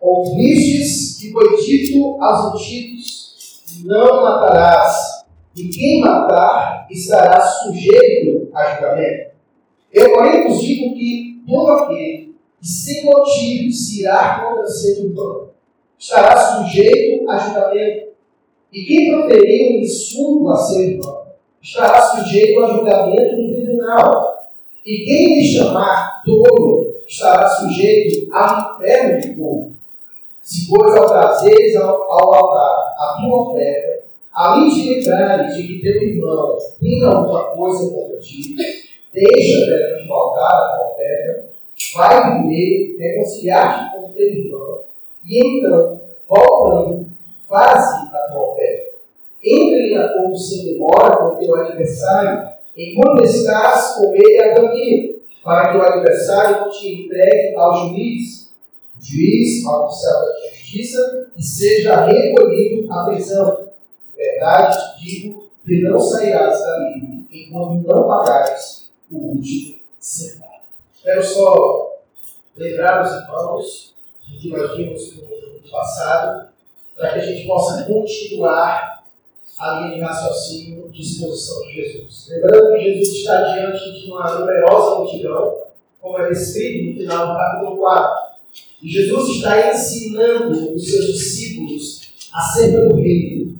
Ouvistes 0.00 1.18
que 1.20 1.32
foi 1.32 1.56
dito 1.62 2.22
aos 2.22 2.54
antigos: 2.54 3.82
Não 3.84 4.22
matarás, 4.22 5.24
e 5.56 5.68
quem 5.68 6.00
matar 6.00 6.86
estará 6.90 7.40
sujeito 7.40 8.48
a 8.54 8.74
julgamento. 8.74 9.30
Eu, 9.92 10.12
porém, 10.12 10.48
vos 10.48 10.60
digo 10.62 10.94
que 10.94 11.42
todo 11.46 11.70
aquele 11.70 12.34
que 12.60 12.68
sem 12.68 13.04
motivo 13.04 13.72
se 13.72 14.00
irá 14.02 14.40
contra 14.40 14.66
seu 14.66 15.04
irmão 15.04 15.50
estará 15.98 16.36
sujeito 16.36 17.28
a 17.28 17.38
julgamento. 17.38 18.10
E 18.72 18.84
quem 18.84 19.12
proferiu 19.12 19.72
um 19.72 19.80
insulto 19.80 20.48
a 20.50 20.56
seu 20.56 20.80
irmão 20.80 21.26
estará 21.60 22.00
sujeito 22.00 22.64
a 22.64 22.72
julgamento 22.72 23.36
no 23.36 23.54
tribunal. 23.54 24.50
E 24.86 25.04
quem 25.04 25.40
lhe 25.40 25.44
chamar 25.44 26.22
tolo 26.24 26.94
estará 27.06 27.48
sujeito 27.48 28.32
ao 28.32 28.76
inferno 28.76 29.20
de 29.20 29.36
fogo. 29.36 29.69
Se, 30.50 30.66
pois, 30.68 30.96
ao 30.96 31.06
trazeres 31.06 31.76
ao, 31.76 32.10
ao 32.10 32.34
altar 32.34 32.96
a 32.98 33.18
tua 33.20 33.52
oferta, 33.52 34.02
além 34.34 34.68
de 34.68 34.94
lembrares 34.94 35.54
de 35.54 35.62
que 35.62 35.80
teu 35.80 36.02
irmão 36.02 36.58
tem 36.80 37.04
alguma 37.04 37.44
coisa 37.54 37.94
contra 37.94 38.18
ti, 38.18 38.56
deixa 39.14 39.96
de 39.96 40.08
voltar 40.08 40.48
a 40.48 40.76
tua 40.76 40.90
oferta, 40.90 41.50
vai 41.94 42.32
primeiro 42.32 42.98
reconciliar-te 42.98 43.96
com 43.96 44.12
teu 44.12 44.26
irmão, 44.26 44.80
e 45.24 45.38
então, 45.38 46.00
voltando, 46.28 47.06
faze 47.48 48.08
a 48.12 48.32
tua 48.32 48.50
oferta. 48.50 48.90
Entre 49.44 49.92
em 49.92 49.98
acordo 49.98 50.36
sem 50.36 50.72
demora 50.72 51.16
com 51.16 51.36
teu 51.36 51.54
adversário, 51.54 52.50
enquanto 52.76 53.22
estás 53.22 53.94
com 53.94 54.12
ele 54.16 54.42
a 54.42 54.54
caminho, 54.56 55.14
para 55.44 55.70
que 55.70 55.78
o 55.78 55.82
adversário 55.82 56.68
te 56.72 57.04
entregue 57.04 57.54
ao 57.54 57.72
juiz, 57.72 58.39
juiz, 59.00 59.64
oficial 59.64 60.26
da 60.26 60.50
justiça, 60.50 61.28
e 61.36 61.42
seja 61.42 62.04
recolhido 62.04 62.92
à 62.92 63.04
prisão. 63.06 63.70
Verdade, 64.16 65.00
digo 65.00 65.48
que 65.64 65.80
não 65.82 65.98
sairás 65.98 66.60
dali 66.60 67.26
enquanto 67.30 67.86
não 67.86 68.06
pagares 68.06 68.90
o 69.10 69.16
último 69.16 69.80
centavo. 69.98 70.50
Quero 71.02 71.24
só 71.24 71.92
lembrar 72.56 73.02
os 73.02 73.22
irmãos 73.22 73.94
do 74.28 74.38
que 74.38 74.48
nós 74.50 74.76
vimos 74.76 75.16
no 75.16 75.70
passado, 75.70 76.48
para 76.96 77.14
que 77.14 77.18
a 77.20 77.22
gente 77.22 77.46
possa 77.46 77.84
continuar 77.84 79.04
a 79.58 79.80
linha 79.80 79.94
de 79.94 80.00
raciocínio 80.00 80.90
de 80.90 81.02
exposição 81.02 81.62
de 81.62 81.74
Jesus. 81.74 82.28
Lembrando 82.28 82.74
que 82.74 82.94
Jesus 82.94 83.08
está 83.08 83.42
diante 83.54 84.00
de 84.00 84.10
uma 84.10 84.38
numerosa 84.38 84.98
multidão, 85.00 85.62
como 86.00 86.18
é 86.18 86.28
descrito 86.28 86.90
no 86.90 87.00
final 87.00 87.28
do 87.28 87.34
capítulo 87.34 87.76
4. 87.78 88.19
E 88.82 88.88
Jesus 88.88 89.36
está 89.36 89.72
ensinando 89.72 90.74
os 90.74 90.90
seus 90.90 91.06
discípulos 91.06 92.00
acerca 92.32 92.88
do 92.88 92.96
reino. 92.96 93.58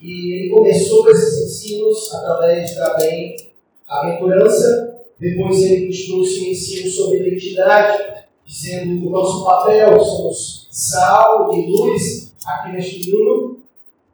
E 0.00 0.34
ele 0.34 0.50
começou 0.50 1.10
esses 1.10 1.44
ensinos 1.44 2.14
através 2.14 2.74
da 2.76 2.94
bem-aventurança, 2.94 5.02
depois 5.18 5.62
ele 5.62 5.88
nos 5.88 6.06
trouxe 6.06 6.40
um 6.40 6.50
ensino 6.50 6.90
sobre 6.90 7.18
identidade, 7.18 8.22
dizendo 8.46 9.06
o 9.06 9.10
nosso 9.10 9.44
papel, 9.44 10.00
somos 10.00 10.68
sal 10.70 11.54
e 11.54 11.66
luz 11.66 12.32
aqui 12.46 12.72
neste 12.72 13.10
mundo, 13.10 13.58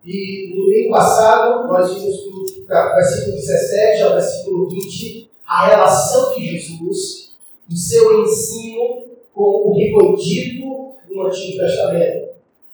e 0.04 0.52
no 0.54 0.64
domingo 0.64 0.90
passado, 0.90 1.68
nós 1.68 1.94
vimos 1.94 2.16
do 2.24 2.46
versículo 2.66 3.36
17 3.36 4.02
ao 4.02 4.14
versículo 4.14 4.68
20 4.68 5.30
a 5.46 5.68
relação 5.68 6.34
de 6.34 6.44
Jesus, 6.44 7.36
o 7.70 7.76
seu 7.76 8.24
ensino 8.24 9.04
com 9.36 9.70
o 9.70 9.74
que 9.74 9.92
foi 9.92 10.16
dito 10.16 10.94
no 11.10 11.26
Antigo 11.26 11.58
Testamento. 11.58 12.28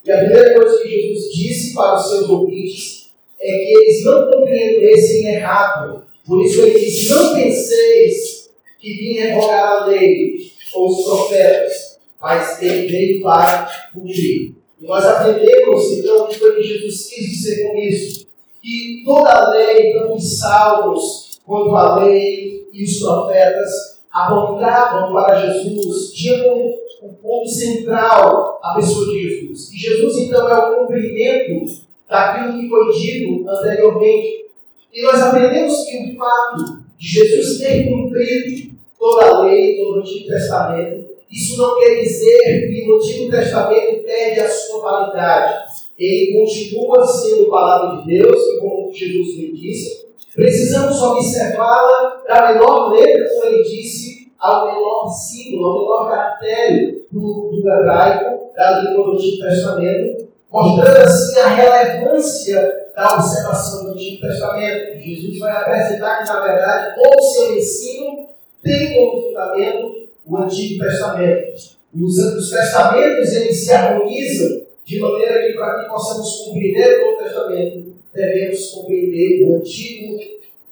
E 0.04 0.12
a 0.12 0.18
primeira 0.18 0.54
coisa 0.54 0.80
que 0.80 0.88
Jesus 0.88 1.34
disse 1.34 1.74
para 1.74 1.96
os 1.96 2.08
seus 2.08 2.30
ouvintes 2.30 3.10
é 3.40 3.46
que 3.46 3.76
eles 3.76 4.04
não 4.04 4.30
compreendessem 4.30 5.26
errado. 5.26 6.04
Por 6.24 6.44
isso 6.44 6.62
ele 6.62 6.78
disse: 6.78 7.10
Não 7.10 7.34
penseis 7.34 8.50
que 8.78 8.94
vim 8.94 9.14
revogar 9.14 9.82
a 9.82 9.86
lei 9.86 10.52
ou 10.74 10.88
os 10.88 11.04
profetas, 11.04 11.98
mas 12.20 12.62
ele 12.62 12.86
veio 12.86 13.22
para 13.22 13.90
cumprir. 13.92 14.54
E 14.80 14.86
nós 14.86 15.04
aprendemos, 15.04 15.92
então, 15.92 16.24
o 16.24 16.28
que 16.28 16.38
foi 16.38 16.56
que 16.56 16.62
Jesus 16.62 17.08
quis 17.08 17.26
dizer 17.26 17.68
com 17.68 17.76
isso? 17.76 18.26
Que 18.62 19.02
toda 19.04 19.30
a 19.30 19.50
lei, 19.50 19.92
tanto 19.92 20.14
os 20.14 20.38
salmos, 20.38 21.40
quanto 21.44 21.74
a 21.74 22.04
lei 22.04 22.68
e 22.72 22.84
os 22.84 23.00
profetas, 23.00 23.91
apontavam 24.12 25.12
para 25.12 25.46
Jesus, 25.46 26.12
tinha 26.12 26.44
como 26.44 26.82
um 27.02 27.14
ponto 27.14 27.48
central 27.48 28.60
a 28.62 28.74
pessoa 28.74 29.06
de 29.06 29.22
Jesus. 29.22 29.72
E 29.72 29.76
Jesus, 29.76 30.16
então, 30.18 30.48
é 30.48 30.54
o 30.54 30.80
cumprimento 30.80 31.82
daquilo 32.08 32.60
que 32.60 32.68
foi 32.68 32.92
dito 32.92 33.48
anteriormente. 33.48 34.46
E 34.92 35.02
nós 35.02 35.20
aprendemos 35.20 35.84
que 35.84 35.96
o 35.96 36.16
fato 36.16 36.82
de 36.98 37.08
Jesus 37.08 37.58
ter 37.58 37.88
cumprido 37.88 38.72
toda 38.98 39.24
a 39.24 39.42
lei, 39.44 39.78
todo 39.78 39.96
o 39.96 40.00
Antigo 40.00 40.28
Testamento, 40.28 41.12
isso 41.30 41.56
não 41.56 41.80
quer 41.80 42.02
dizer 42.02 42.68
que 42.68 42.90
o 42.90 42.96
Antigo 42.96 43.30
Testamento 43.30 44.04
perde 44.04 44.40
a 44.40 44.48
sua 44.50 44.82
validade. 44.82 45.72
Ele 45.98 46.38
continua 46.38 47.06
sendo 47.06 47.48
palavra 47.48 48.02
de 48.02 48.18
Deus, 48.18 48.36
e 48.36 48.60
como 48.60 48.92
Jesus 48.92 49.38
me 49.38 49.52
disse, 49.52 50.06
precisamos 50.34 51.00
observá-la 51.00 52.22
da 52.26 52.52
menor 52.52 52.92
letra, 52.92 53.28
como 53.28 53.44
ele 53.46 53.62
disse, 53.62 54.32
ao 54.38 54.66
menor 54.66 55.08
símbolo, 55.08 55.66
ao 55.66 55.78
menor 55.80 56.10
caractere 56.10 57.06
do, 57.10 57.50
do 57.50 57.70
hebraico, 57.70 58.50
da 58.56 58.80
língua 58.80 59.04
do 59.04 59.12
Antigo 59.12 59.42
Testamento, 59.42 60.28
mostrando 60.50 60.98
assim 60.98 61.38
a 61.40 61.48
relevância 61.48 62.82
da 62.94 63.14
observação 63.14 63.84
do 63.84 63.92
Antigo 63.92 64.26
Testamento. 64.26 65.00
Jesus 65.00 65.38
vai 65.38 65.52
apresentar 65.52 66.18
que, 66.18 66.28
na 66.28 66.40
verdade, 66.40 66.94
todo 66.96 67.18
o 67.18 67.22
seu 67.22 67.56
ensino 67.56 68.28
tem 68.62 68.94
como 68.94 69.22
fundamento 69.22 70.02
o 70.26 70.36
Antigo 70.36 70.84
Testamento. 70.84 71.52
Os, 71.94 72.18
os 72.18 72.50
testamentos 72.50 73.32
eles 73.32 73.64
se 73.64 73.72
harmonizam 73.72 74.62
de 74.84 75.00
maneira 75.00 75.46
que, 75.46 75.52
para 75.54 75.82
que 75.82 75.88
possamos 75.88 76.44
compreender 76.46 77.00
o 77.00 77.12
Novo 77.12 77.22
Testamento, 77.22 77.94
devemos 78.14 78.70
compreender 78.70 79.48
o 79.48 79.56
Antigo 79.56 80.18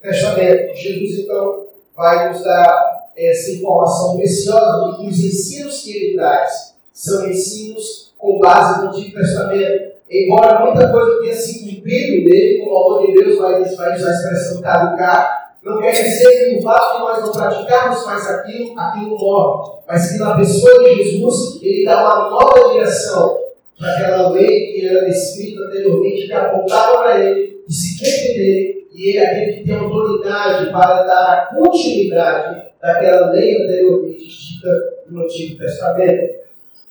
Testamento. 0.03 0.75
Jesus, 0.77 1.21
então, 1.21 1.65
vai 1.97 2.33
nos 2.33 2.43
dar 2.43 3.11
essa 3.17 3.51
informação 3.53 4.17
preciosa 4.17 4.91
de 4.93 4.97
que 4.97 5.11
os 5.11 5.19
ensinos 5.19 5.83
que 5.83 5.97
ele 5.97 6.17
traz 6.17 6.75
são 6.93 7.29
ensinos 7.29 8.13
com 8.17 8.39
base 8.39 8.83
no 8.83 8.89
Antigo 8.91 9.17
Testamento. 9.17 9.91
Embora 10.11 10.65
muita 10.65 10.91
coisa 10.91 11.21
tenha 11.21 11.35
se 11.35 11.61
cumprido 11.61 12.29
nele, 12.29 12.59
como 12.59 12.73
o 12.73 12.77
autor 12.77 13.07
de 13.07 13.15
Deus 13.15 13.39
vai, 13.39 13.63
vai 13.63 13.97
usar 13.97 14.09
a 14.09 14.13
expressão 14.13 14.61
caducar, 14.61 15.41
não 15.63 15.79
quer 15.79 15.93
dizer 15.93 16.51
que 16.51 16.59
o 16.59 16.63
fato 16.63 16.97
de 16.97 17.01
nós 17.01 17.23
não 17.23 17.33
praticarmos 17.33 18.07
mais 18.07 18.27
aquilo, 18.27 18.79
aquilo 18.79 19.19
morre. 19.19 19.73
Mas 19.87 20.13
que 20.13 20.19
na 20.19 20.37
pessoa 20.37 20.85
de 20.85 21.05
Jesus, 21.05 21.63
ele 21.63 21.85
dá 21.85 22.01
uma 22.01 22.31
nova 22.31 22.73
direção 22.73 23.40
para 23.81 23.93
aquela 23.95 24.29
lei 24.31 24.73
que 24.73 24.87
era 24.87 25.09
escrita 25.09 25.63
anteriormente, 25.63 26.27
que 26.27 26.33
apontava 26.33 26.99
para 26.99 27.25
ele, 27.25 27.63
de 27.67 27.75
se 27.75 27.99
defender, 27.99 28.89
e 28.95 29.09
ele 29.09 29.19
é 29.19 29.27
aquele 29.27 29.53
que 29.55 29.65
tem 29.65 29.75
autoridade 29.75 30.71
para 30.71 31.03
dar 31.05 31.33
a 31.33 31.55
continuidade 31.55 32.63
daquela 32.81 33.31
lei 33.31 33.57
anteriormente 33.57 34.29
dita 34.29 34.69
no 35.09 35.23
Antigo 35.23 35.59
Testamento. 35.59 36.41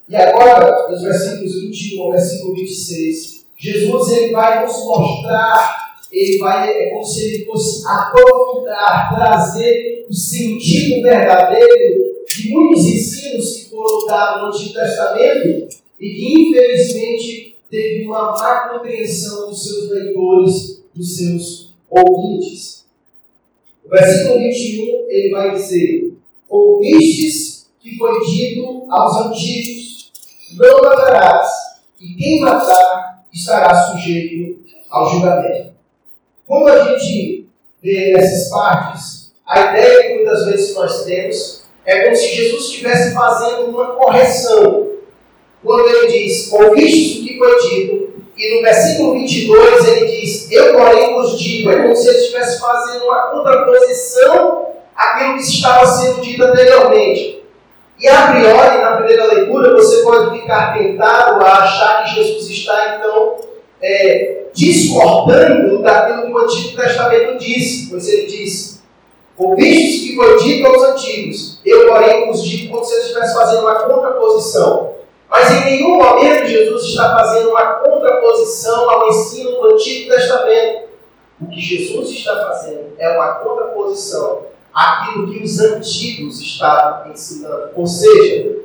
E 0.09 0.15
agora, 0.15 0.89
nos 0.89 1.03
versículos 1.03 1.61
21 1.61 2.01
ao 2.01 2.11
versículo 2.11 2.55
26, 2.55 3.45
Jesus 3.55 4.17
ele 4.17 4.31
vai 4.31 4.65
nos 4.65 4.83
mostrar 4.83 5.89
ele 6.11 6.39
vai, 6.39 6.69
é 6.69 6.89
como 6.89 7.05
se 7.05 7.23
ele 7.23 7.45
fosse 7.45 7.87
aprofundar, 7.87 9.13
trazer 9.13 10.07
o 10.09 10.13
sentido 10.13 11.03
verdadeiro 11.03 12.25
de 12.27 12.49
muitos 12.49 12.83
ensinos 12.85 13.57
que 13.57 13.69
foram 13.69 14.07
dados 14.07 14.41
no 14.41 14.47
Antigo 14.47 14.73
Testamento 14.73 15.67
e 15.99 16.09
que, 16.09 16.41
infelizmente, 16.41 17.57
teve 17.69 18.05
uma 18.05 18.31
má 18.31 18.69
compreensão 18.69 19.49
dos 19.49 19.63
seus 19.63 19.89
leitores, 19.89 20.83
dos 20.93 21.17
seus 21.17 21.73
ouvintes. 21.89 22.85
O 23.85 23.89
versículo 23.89 24.39
21, 24.39 25.05
ele 25.09 25.29
vai 25.31 25.51
dizer: 25.51 26.13
Ouvistes 26.47 27.69
que 27.79 27.97
foi 27.97 28.25
dito 28.25 28.85
aos 28.89 29.27
antigos: 29.27 30.11
Não 30.57 30.81
matarás, 30.81 31.49
e 31.99 32.13
quem 32.15 32.41
matar 32.41 33.25
estará 33.33 33.91
sujeito 33.91 34.59
ao 34.89 35.09
julgamento. 35.09 35.73
Quando 36.47 36.67
a 36.69 36.97
gente 36.97 37.47
vê 37.81 38.13
essas 38.13 38.49
partes, 38.49 39.33
a 39.45 39.59
ideia 39.59 40.07
que 40.07 40.13
muitas 40.15 40.45
vezes 40.45 40.75
nós 40.75 41.05
temos 41.05 41.63
é 41.85 42.03
como 42.03 42.15
se 42.15 42.35
Jesus 42.35 42.65
estivesse 42.65 43.13
fazendo 43.13 43.69
uma 43.69 43.95
correção. 43.95 44.88
Quando 45.63 45.87
ele 45.89 46.07
diz, 46.07 46.51
ouviste 46.53 47.19
o 47.19 47.27
que 47.27 47.37
foi 47.37 47.69
dito, 47.69 48.09
e 48.37 48.55
no 48.55 48.61
versículo 48.61 49.13
22 49.13 49.87
ele 49.87 50.05
diz, 50.05 50.51
eu 50.51 50.73
porém 50.77 51.13
vos 51.13 51.37
digo, 51.37 51.69
é 51.69 51.81
como 51.81 51.95
se 51.95 52.07
ele 52.07 52.17
estivesse 52.19 52.61
fazendo 52.61 53.03
uma 53.03 53.31
contraposição 53.31 54.67
àquilo 54.95 55.35
que 55.35 55.41
estava 55.41 55.85
sendo 55.85 56.21
dito 56.21 56.43
anteriormente. 56.43 57.43
E 57.99 58.07
a 58.07 58.31
priori, 58.31 58.77
na 58.77 58.95
primeira 58.95 59.25
leitura, 59.25 59.75
você 59.75 60.01
pode 60.03 60.39
ficar 60.39 60.77
tentado 60.77 61.43
a 61.43 61.63
achar 61.63 62.05
que 62.05 62.15
Jesus 62.15 62.49
está, 62.49 62.95
então, 62.97 63.35
é, 63.81 64.43
discordando 64.53 65.81
daquilo 65.81 66.27
que 66.27 66.31
o 66.31 66.37
Antigo 66.37 66.77
Testamento 66.77 67.37
disse, 67.37 67.89
pois 67.89 68.07
ele 68.07 68.25
disse: 68.27 68.79
Ouvistes 69.37 70.01
que 70.01 70.15
foi 70.15 70.37
dito 70.37 70.67
aos 70.67 70.83
antigos, 70.83 71.59
eu, 71.65 71.87
porém, 71.87 72.27
vos 72.27 72.43
digo 72.43 72.73
como 72.73 72.85
se 72.85 72.93
ele 72.93 73.03
estivesse 73.03 73.33
fazendo 73.33 73.61
uma 73.61 73.75
contraposição. 73.75 74.98
Mas 75.29 75.51
em 75.51 75.65
nenhum 75.65 75.97
momento 75.97 76.47
Jesus 76.47 76.85
está 76.85 77.15
fazendo 77.15 77.49
uma 77.49 77.73
contraposição 77.73 78.89
ao 78.89 79.09
ensino 79.09 79.51
do 79.51 79.73
Antigo 79.73 80.09
Testamento. 80.09 80.89
O 81.39 81.47
que 81.47 81.61
Jesus 81.61 82.09
está 82.09 82.35
fazendo 82.47 82.93
é 82.97 83.09
uma 83.15 83.35
contraposição 83.35 84.47
àquilo 84.73 85.31
que 85.31 85.43
os 85.43 85.59
antigos 85.59 86.41
estavam 86.41 87.11
ensinando. 87.11 87.69
Ou 87.75 87.85
seja, 87.85 88.57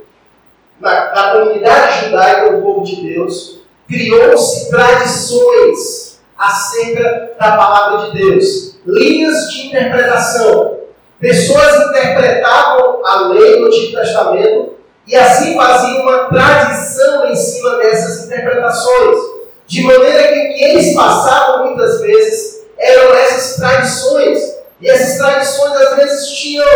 na, 0.81 1.15
na 1.15 1.33
comunidade 1.33 2.07
judaica, 2.07 2.57
o 2.57 2.63
povo 2.63 2.85
de 2.85 2.97
Deus, 2.97 3.61
criou-se 3.87 4.71
tradições 4.71 6.21
acerca 6.37 7.35
da 7.39 7.57
palavra 7.57 8.11
de 8.11 8.19
Deus, 8.19 8.77
linhas 8.87 9.51
de 9.51 9.67
interpretação. 9.69 10.79
Pessoas 11.21 11.89
interpretavam 11.89 13.05
a 13.05 13.29
lei 13.29 13.59
do 13.59 13.67
Antigo 13.67 13.97
Testamento 13.97 14.74
e 15.07 15.15
assim 15.17 15.55
faziam 15.55 16.03
uma 16.03 16.29
tradição 16.29 17.27
em 17.27 17.37
cima 17.37 17.77
dessas 17.77 18.27
interpretações, 18.27 19.19
de 19.67 19.83
maneira 19.83 20.29
que 20.29 20.39
o 20.39 20.55
que 20.55 20.65
eles 20.65 20.95
passavam 20.95 21.67
muitas 21.67 22.01
vezes 22.01 22.65
eram 22.79 23.15
essas 23.15 23.57
tradições, 23.57 24.55
e 24.81 24.89
essas 24.89 25.19
tradições 25.19 25.73
às 25.73 25.97
vezes 25.97 26.29
tinham 26.29 26.67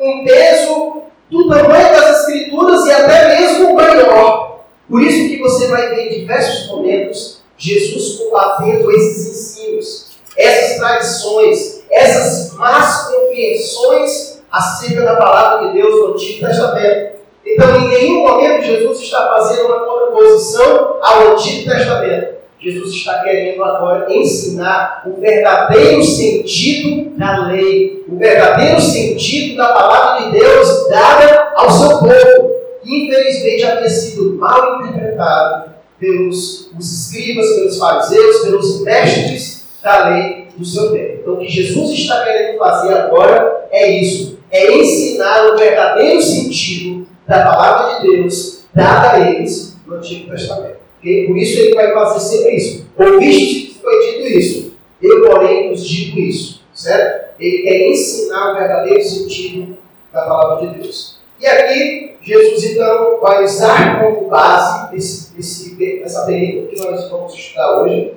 um 0.00 0.24
peso 0.24 1.02
do 1.30 1.48
tamanho 1.48 1.94
das 1.94 2.20
Escrituras 2.20 2.86
e 2.86 2.92
até 2.92 3.38
mesmo 3.38 3.74
maior. 3.74 4.64
Por 4.88 5.02
isso 5.02 5.28
que 5.28 5.38
você 5.38 5.66
vai 5.68 5.94
ver 5.94 6.06
em 6.06 6.20
diversos 6.20 6.68
momentos 6.68 7.42
Jesus 7.58 8.18
combatendo 8.18 8.90
esses 8.92 9.26
ensinos, 9.26 10.06
essas 10.36 10.78
tradições, 10.78 11.84
essas 11.90 12.52
más 12.54 13.08
compreensões 13.08 14.38
acerca 14.50 15.02
da 15.02 15.16
palavra 15.16 15.68
de 15.68 15.74
Deus 15.74 15.94
no 15.94 16.14
Antigo 16.14 16.46
Testamento. 16.46 17.17
Então, 17.48 17.76
em 17.80 17.88
nenhum 17.88 18.28
momento 18.28 18.64
Jesus 18.64 19.00
está 19.00 19.26
fazendo 19.28 19.66
uma 19.66 19.80
contraposição 19.80 20.98
ao 21.00 21.32
Antigo 21.32 21.70
Testamento. 21.70 22.38
Jesus 22.60 22.90
está 22.92 23.20
querendo 23.22 23.62
agora 23.62 24.12
ensinar 24.12 25.04
o 25.06 25.20
verdadeiro 25.20 26.02
sentido 26.02 27.10
da 27.16 27.46
lei, 27.46 28.04
o 28.08 28.16
verdadeiro 28.16 28.80
sentido 28.80 29.56
da 29.56 29.68
palavra 29.72 30.24
de 30.26 30.38
Deus 30.38 30.88
dada 30.88 31.52
ao 31.54 31.70
seu 31.70 31.98
povo 31.98 32.58
que 32.82 33.04
infelizmente 33.04 33.64
havia 33.64 33.88
sido 33.88 34.34
mal 34.34 34.80
interpretado 34.80 35.70
pelos 36.00 36.70
os 36.78 37.06
escribas, 37.06 37.48
pelos 37.54 37.78
fariseus, 37.78 38.38
pelos 38.44 38.82
mestres 38.82 39.64
da 39.82 40.08
lei 40.08 40.48
do 40.56 40.64
seu 40.64 40.92
tempo. 40.92 41.18
Então, 41.20 41.34
o 41.34 41.38
que 41.38 41.48
Jesus 41.48 41.90
está 41.90 42.24
querendo 42.24 42.58
fazer 42.58 42.94
agora 42.94 43.68
é 43.70 43.90
isso: 43.90 44.38
é 44.50 44.72
ensinar 44.72 45.52
o 45.52 45.58
verdadeiro 45.58 46.20
sentido 46.22 46.97
da 47.28 47.44
palavra 47.44 48.00
de 48.00 48.08
Deus 48.08 48.64
dada 48.74 49.12
a 49.12 49.20
eles 49.20 49.76
no 49.86 49.96
Antigo 49.96 50.30
Testamento. 50.30 50.78
Okay? 50.98 51.26
Por 51.26 51.36
isso 51.36 51.60
ele 51.60 51.74
vai 51.74 51.92
fazer 51.92 52.20
sempre 52.20 52.56
isso. 52.56 52.86
Ouviste 52.96 53.66
que 53.68 53.78
foi 53.80 54.00
dito 54.00 54.26
isso, 54.26 54.72
eu, 55.00 55.28
porém, 55.28 55.68
vos 55.70 55.86
digo 55.86 56.18
isso. 56.18 56.62
Certo? 56.74 57.34
Ele 57.38 57.62
quer 57.62 57.88
ensinar 57.88 58.52
o 58.52 58.54
verdadeiro 58.56 59.02
sentido 59.02 59.76
da 60.12 60.22
palavra 60.22 60.66
de 60.66 60.78
Deus. 60.78 61.18
E 61.40 61.46
aqui, 61.46 62.16
Jesus 62.22 62.64
então 62.64 63.20
vai 63.20 63.44
usar 63.44 64.00
como 64.00 64.28
base 64.28 64.96
esse, 64.96 65.38
esse, 65.38 66.02
essa 66.02 66.26
pergunta 66.26 66.68
que 66.68 66.82
nós 66.82 67.08
vamos 67.10 67.34
estudar 67.34 67.82
hoje. 67.82 68.14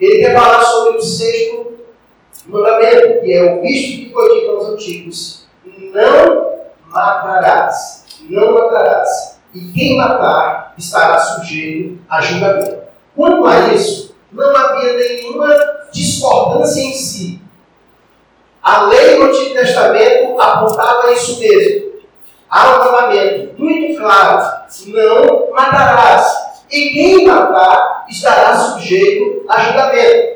Ele 0.00 0.18
quer 0.18 0.34
falar 0.34 0.62
sobre 0.62 0.98
o 0.98 1.02
sexto 1.02 1.72
mandamento, 2.46 3.20
que 3.20 3.32
é 3.32 3.54
o 3.54 3.62
visto 3.62 4.04
que 4.04 4.12
foi 4.12 4.40
dito 4.40 4.50
aos 4.50 4.68
antigos: 4.70 5.46
não 5.92 6.52
matarás, 6.88 8.03
não 8.28 8.54
matarás. 8.54 9.40
E 9.54 9.60
quem 9.72 9.96
matar 9.96 10.74
estará 10.76 11.18
sujeito 11.18 11.98
a 12.08 12.20
julgamento. 12.20 12.84
Quanto 13.14 13.46
a 13.46 13.72
isso, 13.72 14.14
não 14.32 14.54
havia 14.56 14.92
nenhuma 14.94 15.54
discordância 15.92 16.80
em 16.80 16.92
si. 16.92 17.40
A 18.62 18.86
lei 18.86 19.16
do 19.16 19.24
Antigo 19.24 19.54
Testamento 19.54 20.40
apontava 20.40 21.12
isso 21.12 21.38
mesmo 21.38 21.84
há 22.54 22.66
um 22.66 22.92
mandamento 22.92 23.60
muito 23.60 24.00
claro: 24.00 24.64
não 24.86 25.50
matarás. 25.50 26.44
E 26.70 26.90
quem 26.90 27.26
matar 27.26 28.06
estará 28.08 28.56
sujeito 28.56 29.44
a 29.48 29.60
julgamento. 29.60 30.34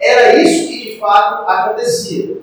Era 0.00 0.42
isso 0.42 0.68
que 0.68 0.92
de 0.92 1.00
fato 1.00 1.48
acontecia. 1.48 2.38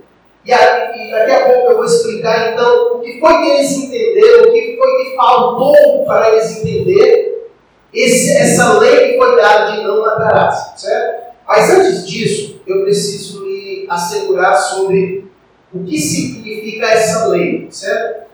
E, 0.45 0.51
e 0.51 1.11
daqui 1.11 1.31
a 1.31 1.45
pouco 1.45 1.71
eu 1.71 1.75
vou 1.77 1.85
explicar 1.85 2.53
então 2.53 2.97
o 2.97 2.99
que 2.99 3.19
foi 3.19 3.33
que 3.37 3.49
eles 3.49 3.71
entenderam, 3.77 4.49
o 4.49 4.53
que 4.53 4.77
foi 4.77 5.03
que 5.03 5.15
faltou 5.15 6.05
para 6.05 6.31
eles 6.31 6.57
entender 6.57 7.49
esse, 7.93 8.37
essa 8.37 8.77
lei 8.79 9.13
que 9.13 9.17
foi 9.17 9.35
dada 9.35 9.71
de 9.71 9.83
não 9.83 10.01
matarás, 10.01 10.73
certo? 10.77 11.25
Mas 11.47 11.69
antes 11.69 12.07
disso, 12.07 12.61
eu 12.67 12.83
preciso 12.83 13.45
me 13.45 13.85
assegurar 13.89 14.55
sobre 14.57 15.31
o 15.73 15.83
que 15.83 15.97
significa 15.97 16.87
essa 16.87 17.27
lei, 17.27 17.67
certo? 17.71 18.25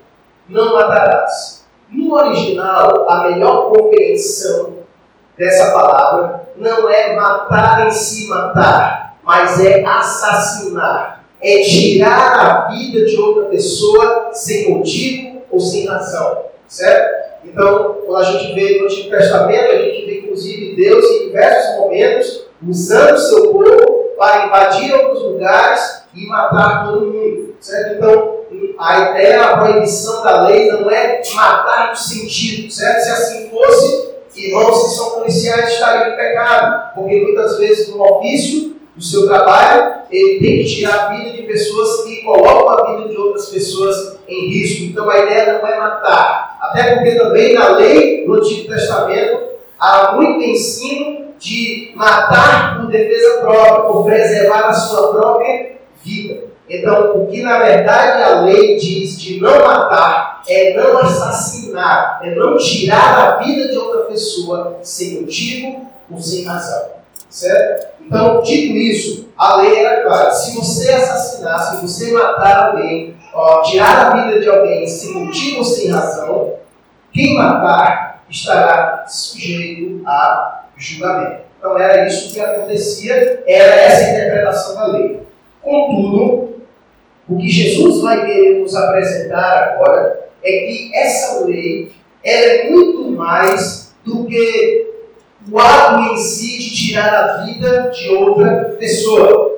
não 0.52 0.74
matarás. 0.74 1.66
No 1.90 2.14
original, 2.14 3.10
a 3.10 3.30
melhor 3.30 3.72
compreensão 3.72 4.78
dessa 5.38 5.72
palavra 5.72 6.50
não 6.56 6.90
é 6.90 7.16
matar 7.16 7.88
em 7.88 7.92
si 7.92 8.28
matar, 8.28 9.18
mas 9.24 9.60
é 9.60 9.84
assassinar. 9.84 11.21
É 11.42 11.62
tirar 11.62 12.40
a 12.40 12.70
vida 12.70 13.06
de 13.06 13.18
outra 13.18 13.46
pessoa 13.46 14.30
sem 14.34 14.70
motivo 14.70 15.42
ou 15.50 15.60
sem 15.60 15.88
razão. 15.88 16.46
Certo? 16.68 17.22
Então, 17.44 17.98
quando 18.06 18.22
a 18.22 18.32
gente 18.32 18.54
vê 18.54 18.80
no 18.80 18.86
Antigo 18.86 19.10
Testamento, 19.10 19.72
a 19.72 19.78
gente 19.78 20.06
vê 20.06 20.20
inclusive 20.20 20.76
Deus 20.76 21.04
em 21.04 21.26
diversos 21.26 21.80
momentos 21.80 22.46
usando 22.68 23.16
o 23.16 23.18
seu 23.18 23.52
povo 23.52 23.92
para 24.18 24.46
invadir 24.46 24.94
outros 24.94 25.24
lugares 25.24 26.04
e 26.14 26.28
matar 26.28 26.88
todo 26.88 27.08
mundo. 27.08 27.56
Certo? 27.60 27.96
Então, 27.96 28.42
a 28.78 29.12
ideia, 29.12 29.44
a 29.44 29.58
proibição 29.58 30.24
da 30.24 30.48
lei 30.48 30.72
não 30.72 30.90
é 30.90 31.22
matar 31.34 31.90
no 31.90 31.96
sentido, 31.96 32.72
certo? 32.72 33.04
Se 33.04 33.10
assim 33.10 33.50
fosse, 33.50 34.12
irmãos 34.36 34.84
que 34.84 34.96
são 34.96 35.12
policiais 35.12 35.74
estariam 35.74 36.14
em 36.14 36.18
pecado, 36.18 36.96
porque 36.96 37.22
muitas 37.22 37.58
vezes 37.58 37.90
no 37.90 38.02
ofício 38.02 38.76
do 39.02 39.06
seu 39.06 39.28
trabalho, 39.28 40.04
ele 40.12 40.40
tem 40.40 40.58
que 40.60 40.66
tirar 40.66 40.94
a 40.94 41.10
vida 41.10 41.32
de 41.32 41.42
pessoas 41.42 42.04
que 42.04 42.22
colocam 42.22 42.70
a 42.70 42.92
vida 42.92 43.10
de 43.10 43.18
outras 43.18 43.50
pessoas 43.50 44.20
em 44.28 44.48
risco. 44.48 44.84
Então 44.84 45.10
a 45.10 45.18
ideia 45.18 45.54
não 45.54 45.68
é 45.68 45.80
matar. 45.80 46.60
Até 46.62 46.96
porque 46.96 47.16
também 47.16 47.56
na 47.56 47.70
lei 47.70 48.24
do 48.28 48.36
Antigo 48.36 48.70
Testamento 48.70 49.42
há 49.80 50.14
muito 50.14 50.44
ensino 50.44 51.32
de 51.40 51.92
matar 51.96 52.80
por 52.80 52.92
defesa 52.92 53.42
própria, 53.42 53.82
por 53.86 54.06
preservar 54.06 54.68
a 54.68 54.74
sua 54.74 55.12
própria 55.12 55.78
vida. 56.04 56.52
Então, 56.70 57.24
o 57.24 57.28
que 57.28 57.42
na 57.42 57.58
verdade 57.58 58.22
a 58.22 58.42
lei 58.42 58.78
diz 58.78 59.20
de 59.20 59.42
não 59.42 59.66
matar 59.66 60.44
é 60.48 60.76
não 60.76 61.00
assassinar, 61.00 62.22
é 62.24 62.36
não 62.36 62.56
tirar 62.56 63.18
a 63.18 63.44
vida 63.44 63.68
de 63.68 63.78
outra 63.78 64.02
pessoa 64.02 64.78
sem 64.84 65.22
motivo 65.22 65.90
ou 66.10 66.22
sem 66.22 66.46
razão. 66.46 67.01
Certo? 67.32 67.88
Então, 68.06 68.42
dito 68.42 68.76
isso, 68.76 69.30
a 69.38 69.56
lei 69.56 69.86
era 69.86 70.04
clara: 70.04 70.32
se 70.32 70.54
você 70.54 70.92
assassinar, 70.92 71.60
se 71.60 71.82
você 71.82 72.12
matar 72.12 72.68
alguém, 72.68 73.16
ó, 73.34 73.62
tirar 73.62 74.08
a 74.08 74.24
vida 74.24 74.42
de 74.42 74.50
alguém 74.50 74.86
sem 74.86 75.14
motivo 75.14 75.60
ou 75.60 75.64
sem 75.64 75.90
razão, 75.90 76.56
quem 77.14 77.36
matar 77.36 78.26
estará 78.30 79.06
sujeito 79.08 80.02
a 80.06 80.66
julgamento. 80.76 81.44
Então, 81.58 81.78
era 81.78 82.06
isso 82.06 82.34
que 82.34 82.40
acontecia, 82.42 83.44
era 83.48 83.76
essa 83.76 84.12
interpretação 84.12 84.76
da 84.76 84.88
lei. 84.88 85.22
Contudo, 85.62 86.64
o 87.30 87.38
que 87.38 87.48
Jesus 87.48 88.02
vai 88.02 88.26
querer 88.26 88.60
nos 88.60 88.76
apresentar 88.76 89.76
agora 89.76 90.28
é 90.44 90.52
que 90.52 90.92
essa 90.94 91.46
lei 91.46 91.94
é 92.24 92.70
muito 92.70 93.12
mais 93.12 93.94
do 94.04 94.26
que 94.26 94.91
o 95.50 95.60
ato 95.60 96.14
em 96.14 96.18
si 96.18 96.58
de 96.58 96.76
tirar 96.76 97.14
a 97.14 97.38
vida 97.44 97.90
de 97.90 98.10
outra 98.10 98.76
pessoa. 98.80 99.52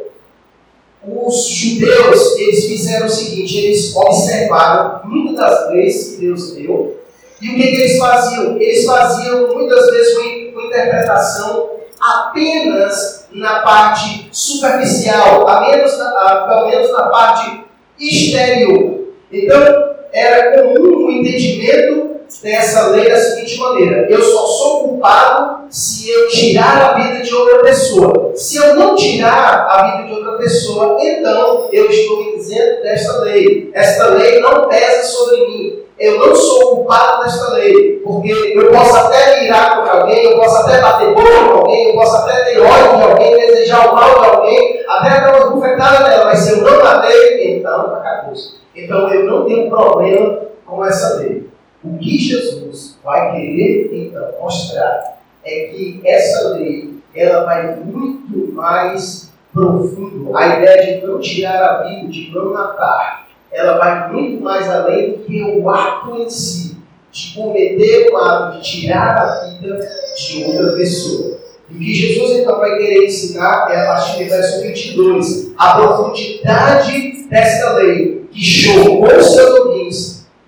Os 1.05 1.47
judeus, 1.47 2.37
eles 2.37 2.65
fizeram 2.65 3.07
o 3.07 3.09
seguinte, 3.09 3.57
eles 3.57 3.93
observaram 3.95 5.01
muitas 5.03 5.35
das 5.35 5.69
leis 5.71 6.09
que 6.09 6.21
Deus 6.21 6.51
deu, 6.53 6.97
e 7.41 7.49
o 7.49 7.55
que, 7.55 7.61
que 7.61 7.75
eles 7.75 7.97
faziam? 7.97 8.57
Eles 8.57 8.85
faziam 8.85 9.53
muitas 9.53 9.85
vezes 9.91 10.17
uma 10.17 10.65
interpretação 10.65 11.71
apenas 11.99 13.27
na 13.33 13.59
parte 13.59 14.29
superficial, 14.31 15.45
a 15.47 15.59
menos 15.59 15.97
na, 15.97 16.09
a, 16.09 16.47
pelo 16.47 16.69
menos 16.69 16.91
na 16.93 17.03
parte 17.09 17.65
exterior. 17.99 19.07
Então, 19.29 19.93
era 20.13 20.61
comum 20.61 21.07
o 21.07 21.11
entendimento 21.11 22.12
tem 22.41 22.55
essa 22.55 22.87
lei 22.87 23.09
da 23.09 23.17
seguinte 23.17 23.59
maneira: 23.59 24.07
eu 24.09 24.21
só 24.21 24.45
sou 24.47 24.79
culpado 24.81 25.65
se 25.69 26.09
eu 26.11 26.27
tirar 26.27 26.81
a 26.81 26.93
vida 26.93 27.23
de 27.23 27.33
outra 27.33 27.59
pessoa. 27.59 28.31
Se 28.35 28.57
eu 28.57 28.75
não 28.75 28.95
tirar 28.95 29.67
a 29.69 29.91
vida 29.91 30.07
de 30.07 30.13
outra 30.13 30.37
pessoa, 30.37 30.97
então 31.01 31.69
eu 31.71 31.89
estou 31.89 32.21
isento 32.35 32.83
desta 32.83 33.19
lei. 33.21 33.71
Esta 33.73 34.07
lei 34.09 34.39
não 34.39 34.67
pesa 34.67 35.03
sobre 35.03 35.47
mim. 35.47 35.79
Eu 35.97 36.19
não 36.19 36.35
sou 36.35 36.75
culpado 36.75 37.23
desta 37.23 37.53
lei, 37.53 38.01
porque 38.03 38.31
eu 38.55 38.71
posso 38.71 38.95
até 38.97 39.41
mirar 39.41 39.77
contra 39.77 40.01
alguém, 40.01 40.25
eu 40.25 40.37
posso 40.37 40.57
até 40.63 40.81
bater 40.81 41.13
boca 41.13 41.45
com 41.45 41.59
alguém, 41.59 41.89
eu 41.89 41.93
posso 41.93 42.17
até 42.17 42.43
ter 42.45 42.59
ódio 42.59 42.97
de 42.97 43.03
alguém, 43.03 43.37
desejar 43.37 43.89
o 43.89 43.95
mal 43.95 44.19
de 44.19 44.25
alguém, 44.25 44.83
até 44.87 45.21
dar 45.21 45.35
uma 45.35 45.51
bufetada 45.51 46.07
nela, 46.07 46.25
mas 46.25 46.39
se 46.39 46.51
eu 46.53 46.63
não 46.63 46.83
matei, 46.83 47.57
então 47.57 47.95
acabou. 47.95 48.33
Então 48.75 49.13
eu 49.13 49.23
não 49.25 49.45
tenho 49.45 49.69
problema 49.69 50.39
com 50.65 50.83
essa 50.83 51.19
lei. 51.19 51.52
O 51.83 51.97
que 51.97 52.17
Jesus 52.17 52.97
vai 53.03 53.33
querer 53.33 53.89
então 53.93 54.25
mostrar 54.39 55.17
é 55.43 55.65
que 55.65 56.01
essa 56.05 56.49
lei 56.55 56.93
ela 57.13 57.43
vai 57.43 57.75
muito 57.75 58.53
mais 58.53 59.31
profundo. 59.53 60.35
A 60.35 60.59
ideia 60.59 61.01
de 61.01 61.05
não 61.05 61.19
tirar 61.19 61.61
a 61.61 61.83
vida, 61.83 62.07
de 62.07 62.31
não 62.33 62.53
matar, 62.53 63.27
ela 63.51 63.77
vai 63.77 64.11
muito 64.13 64.41
mais 64.41 64.69
além 64.69 65.11
do 65.11 65.17
que 65.25 65.43
o 65.43 65.69
ato 65.69 66.15
em 66.15 66.29
si, 66.29 66.77
de 67.11 67.35
cometer 67.35 68.09
o 68.11 68.17
ato 68.17 68.57
de 68.57 68.63
tirar 68.63 69.17
a 69.17 69.45
vida 69.45 69.77
de 70.17 70.43
outra 70.45 70.71
pessoa. 70.77 71.37
E 71.69 71.75
o 71.75 71.79
que 71.79 71.93
Jesus 71.93 72.39
então 72.39 72.59
vai 72.59 72.77
querer 72.77 73.05
ensinar 73.05 73.67
é 73.71 73.81
a 73.81 73.85
partir 73.87 74.23
do 74.23 74.29
verso 74.29 74.61
22, 74.61 75.53
a 75.57 75.75
profundidade 75.75 77.27
desta 77.29 77.73
lei, 77.73 78.25
que 78.31 78.41
chocou 78.41 79.05
os 79.05 79.35
seus 79.35 79.59
ouvintes 79.59 79.72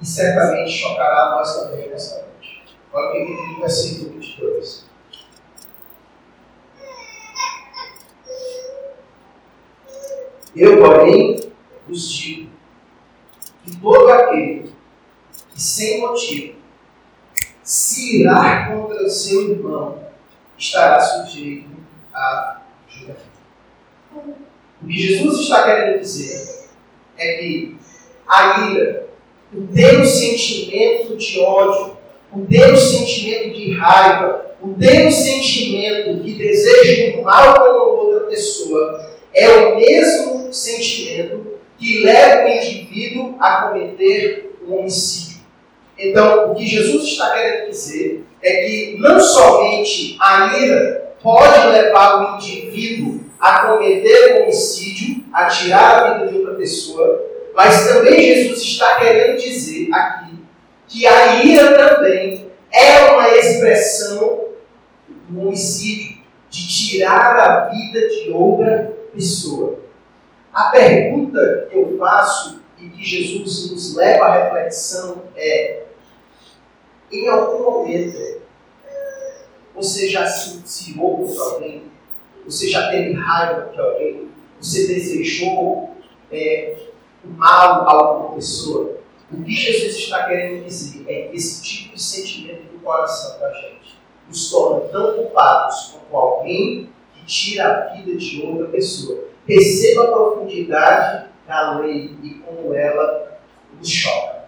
e 0.01 0.05
certamente 0.05 0.71
chocará 0.71 1.31
nós 1.31 1.61
também 1.61 1.89
nesta 1.89 2.21
noite. 2.21 2.63
Olha 2.93 3.07
o 3.07 3.11
que 3.11 3.17
ele 3.17 3.35
diz 3.35 3.47
no 3.47 3.59
versículo 3.59 4.09
22. 4.19 4.85
Eu, 10.55 10.79
porém, 10.79 11.51
vos 11.87 12.09
digo 12.09 12.49
que 13.63 13.77
todo 13.77 14.09
aquele 14.09 14.73
que 15.53 15.61
sem 15.61 16.01
motivo 16.01 16.55
se 17.61 18.21
irá 18.21 18.67
contra 18.67 19.09
seu 19.09 19.51
irmão 19.51 20.05
estará 20.57 20.99
sujeito 20.99 21.69
a 22.13 22.61
julgamento. 22.87 23.25
O 24.81 24.87
que 24.87 24.93
Jesus 24.93 25.39
está 25.41 25.63
querendo 25.63 25.99
dizer 25.99 26.69
é 27.17 27.37
que 27.37 27.77
a 28.27 28.69
ira, 28.69 29.04
o 29.53 29.67
ter 29.67 29.99
o 29.99 30.05
sentimento 30.05 31.15
de 31.15 31.39
ódio, 31.39 31.97
o 32.33 32.45
ter 32.45 32.73
o 32.73 32.77
sentimento 32.77 33.55
de 33.55 33.71
raiva, 33.73 34.45
o 34.61 34.73
ter 34.73 35.07
o 35.07 35.11
sentimento 35.11 36.21
que 36.23 36.33
deseja 36.33 37.17
o 37.17 37.23
mal 37.23 37.53
para 37.53 37.71
outra 37.71 38.21
pessoa, 38.27 39.09
é 39.33 39.49
o 39.49 39.75
mesmo 39.75 40.53
sentimento 40.53 41.55
que 41.77 42.03
leva 42.03 42.45
o 42.45 42.51
indivíduo 42.51 43.35
a 43.39 43.63
cometer 43.63 44.57
um 44.67 44.79
homicídio. 44.79 45.41
Então, 45.97 46.51
o 46.51 46.55
que 46.55 46.65
Jesus 46.65 47.03
está 47.03 47.31
querendo 47.31 47.69
dizer 47.69 48.25
é 48.41 48.65
que 48.65 48.97
não 48.99 49.19
somente 49.19 50.17
a 50.19 50.57
ira 50.57 51.15
pode 51.21 51.67
levar 51.67 52.33
o 52.33 52.35
indivíduo 52.35 53.21
a 53.39 53.67
cometer 53.67 54.33
um 54.33 54.43
homicídio, 54.43 55.23
a 55.33 55.45
tirar 55.45 56.03
a 56.03 56.13
vida 56.13 56.31
de 56.31 56.37
outra 56.39 56.55
pessoa, 56.55 57.34
mas 57.55 57.87
também 57.87 58.21
Jesus 58.21 58.61
está 58.61 58.99
querendo 58.99 59.39
dizer 59.39 59.93
aqui 59.93 60.35
que 60.87 61.07
a 61.07 61.43
ira 61.43 61.77
também 61.77 62.51
é 62.71 63.11
uma 63.11 63.29
expressão 63.29 64.45
do 65.07 65.41
homicídio, 65.41 66.17
de 66.49 66.67
tirar 66.67 67.37
a 67.37 67.69
vida 67.69 68.07
de 68.09 68.29
outra 68.31 68.93
pessoa. 69.13 69.79
A 70.53 70.65
pergunta 70.65 71.67
que 71.69 71.77
eu 71.77 71.97
faço 71.97 72.61
e 72.79 72.89
que 72.89 73.03
Jesus 73.03 73.71
nos 73.71 73.95
leva 73.95 74.25
à 74.25 74.43
reflexão 74.43 75.23
é: 75.35 75.83
em 77.11 77.27
algum 77.27 77.63
momento 77.63 78.35
você 79.73 80.09
já 80.09 80.25
se 80.27 80.57
iniciou 80.57 81.17
contra 81.17 81.43
alguém? 81.43 81.83
Você 82.45 82.69
já 82.69 82.89
teve 82.89 83.13
raiva 83.13 83.69
de 83.71 83.79
alguém? 83.79 84.29
Você 84.61 84.87
desejou 84.87 85.95
é, 86.31 86.75
o 87.25 87.37
mal 87.37 87.87
a 87.87 87.91
alguma 87.91 88.35
pessoa? 88.35 88.97
O 89.31 89.43
que 89.43 89.51
Jesus 89.51 89.95
está 89.95 90.25
querendo 90.25 90.65
dizer 90.65 91.05
é 91.07 91.27
que 91.27 91.35
esse 91.35 91.63
tipo 91.63 91.95
de 91.95 92.01
sentimento 92.01 92.71
do 92.71 92.79
coração 92.79 93.39
da 93.39 93.51
gente 93.53 93.99
nos 94.27 94.49
torna 94.49 94.81
tão 94.89 95.13
culpados 95.13 95.97
como 96.09 96.21
alguém 96.21 96.89
que 97.13 97.25
tira 97.25 97.67
a 97.67 97.95
vida 97.95 98.15
de 98.15 98.45
outra 98.45 98.67
pessoa. 98.67 99.25
Perceba 99.45 100.03
a 100.03 100.07
profundidade 100.07 101.25
da 101.47 101.79
lei 101.79 102.15
e 102.23 102.29
como 102.45 102.73
ela 102.73 103.39
nos 103.77 103.89
choca. 103.89 104.45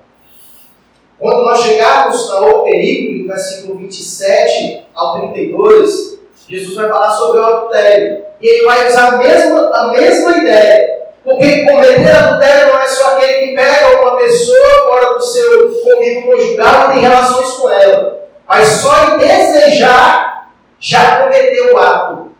Quando 1.19 1.45
nós 1.45 1.61
chegarmos 1.61 2.29
ao 2.29 2.63
período, 2.63 3.23
no 3.23 3.27
versículo 3.27 3.79
27 3.79 4.85
ao 4.93 5.31
32, 5.31 6.19
Jesus 6.47 6.75
vai 6.75 6.87
falar 6.87 7.11
sobre 7.11 7.39
o 7.39 7.45
adultério. 7.45 8.25
E 8.39 8.47
ele 8.47 8.65
vai 8.65 8.87
usar 8.87 9.13
a 9.13 9.17
mesma, 9.17 9.71
a 9.75 9.87
mesma 9.93 10.37
ideia. 10.37 11.06
Porque 11.27 11.65
cometer 11.65 12.09
adultério 12.09 12.67
não 12.67 12.79
é 12.79 12.87
só 12.87 13.17
aquele 13.17 13.47
que 13.47 13.55
pega 13.55 14.01
uma 14.01 14.15
pessoa 14.15 14.87
fora 14.87 15.13
do 15.15 15.21
seu 15.21 15.83
convívio 15.83 16.21
conjugal 16.25 16.89
e 16.89 16.93
tem 16.93 17.01
relações 17.01 17.49
com 17.55 17.69
ela. 17.69 18.29
Mas 18.47 18.65
só 18.69 19.09
em 19.09 19.17
desejar 19.17 20.53
já 20.79 21.23
cometeu 21.23 21.73
o 21.73 21.77
ato. 21.77 22.31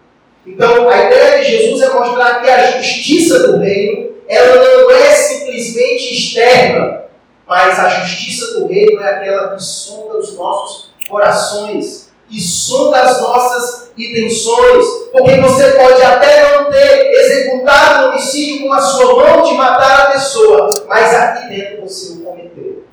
Então, 0.46 0.88
a 0.88 1.03
ideia 1.03 1.44
de 1.44 1.51
Jesus 1.51 1.82
é 1.82 1.89
mostrar 1.89 2.41
que 2.41 2.50
a 2.50 2.72
justiça 2.77 3.39
do 3.39 3.58
reino, 3.58 4.12
ela 4.25 4.56
não 4.56 4.89
é 4.89 5.12
simplesmente 5.12 6.13
externa, 6.13 7.03
mas 7.46 7.77
a 7.77 7.89
justiça 7.89 8.58
do 8.58 8.67
reino 8.67 9.01
é 9.01 9.15
aquela 9.15 9.53
que 9.53 9.62
sonda 9.62 10.17
os 10.17 10.34
nossos 10.38 10.94
corações, 11.10 12.06
que 12.29 12.41
sonda 12.41 13.01
as 13.01 13.22
nossas 13.22 13.91
intenções, 13.98 14.86
porque 15.12 15.39
você 15.39 15.72
pode 15.72 16.01
até 16.01 16.57
não 16.57 16.69
ter 16.69 17.12
executado 17.12 18.05
o 18.05 18.10
homicídio 18.10 18.67
com 18.67 18.74
a 18.74 18.81
sua 18.81 19.15
mão 19.15 19.43
de 19.43 19.53
matar 19.53 20.01
a 20.01 20.12
pessoa, 20.12 20.69
mas 20.88 21.13
aqui 21.15 21.50
dentro 21.50 21.81
você 21.81 22.13
o 22.13 22.24
cometeu. 22.24 22.84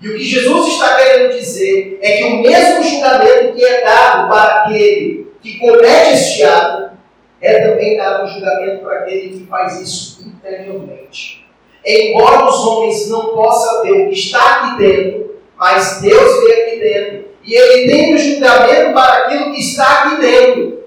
E 0.00 0.08
o 0.08 0.16
que 0.16 0.24
Jesus 0.24 0.74
está 0.74 0.96
querendo 0.96 1.32
dizer 1.32 1.98
é 2.02 2.18
que 2.18 2.24
o 2.24 2.42
mesmo 2.42 2.82
julgamento 2.82 3.54
que 3.54 3.64
é 3.64 3.82
dado 3.82 4.28
para 4.28 4.62
aquele 4.62 5.26
que 5.40 5.58
comete 5.58 6.12
este 6.12 6.44
ato, 6.44 6.96
é 7.40 7.68
também 7.68 7.96
dado 7.96 8.24
um 8.24 8.28
julgamento 8.28 8.82
para 8.82 9.00
aquele 9.00 9.28
que 9.30 9.46
faz 9.46 9.80
isso 9.80 10.24
interiormente. 10.26 11.46
Embora 11.84 12.46
os 12.46 12.66
homens 12.66 13.08
não 13.08 13.28
possam 13.28 13.84
ver 13.84 14.06
o 14.06 14.08
que 14.08 14.14
está 14.14 14.40
aqui 14.40 14.78
dentro, 14.78 15.36
mas 15.56 16.00
Deus 16.00 16.44
vê 16.44 16.52
aqui 16.52 16.80
dentro. 16.80 17.28
E 17.46 17.54
Ele 17.54 17.90
tem 17.90 18.14
um 18.14 18.18
julgamento 18.18 18.92
para 18.92 19.24
aquilo 19.24 19.52
que 19.52 19.60
está 19.60 20.02
aqui 20.02 20.20
dentro. 20.20 20.84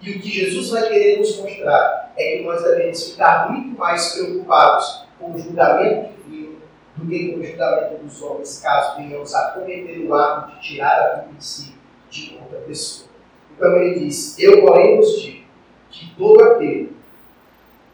E 0.00 0.10
o 0.10 0.20
que 0.20 0.30
Jesus 0.30 0.70
vai 0.70 0.88
querer 0.88 1.18
nos 1.18 1.36
mostrar 1.38 2.12
é 2.16 2.38
que 2.38 2.44
nós 2.44 2.62
devemos 2.62 3.10
ficar 3.10 3.50
muito 3.50 3.78
mais 3.78 4.12
preocupados 4.12 5.04
com 5.18 5.32
o 5.32 5.38
julgamento 5.38 6.10
divino 6.24 6.56
do 6.96 7.06
que 7.06 7.32
com 7.32 7.40
o 7.40 7.44
julgamento 7.44 8.02
dos 8.02 8.22
homens, 8.22 8.60
caso 8.60 8.96
venhamos 8.96 9.34
a 9.34 9.50
cometer 9.52 10.06
o 10.06 10.14
ato 10.14 10.52
de 10.52 10.60
tirar 10.62 11.00
a 11.00 11.16
vida 11.20 11.38
de 11.38 11.44
si 11.44 11.74
de 12.10 12.38
outra 12.40 12.58
pessoa. 12.60 13.08
Então 13.54 13.76
ele 13.76 14.00
diz: 14.00 14.38
Eu, 14.38 14.62
porém, 14.62 14.96
vos 14.96 15.20
digo 15.20 15.44
que 15.90 16.14
todo 16.16 16.42
aquele 16.42 16.94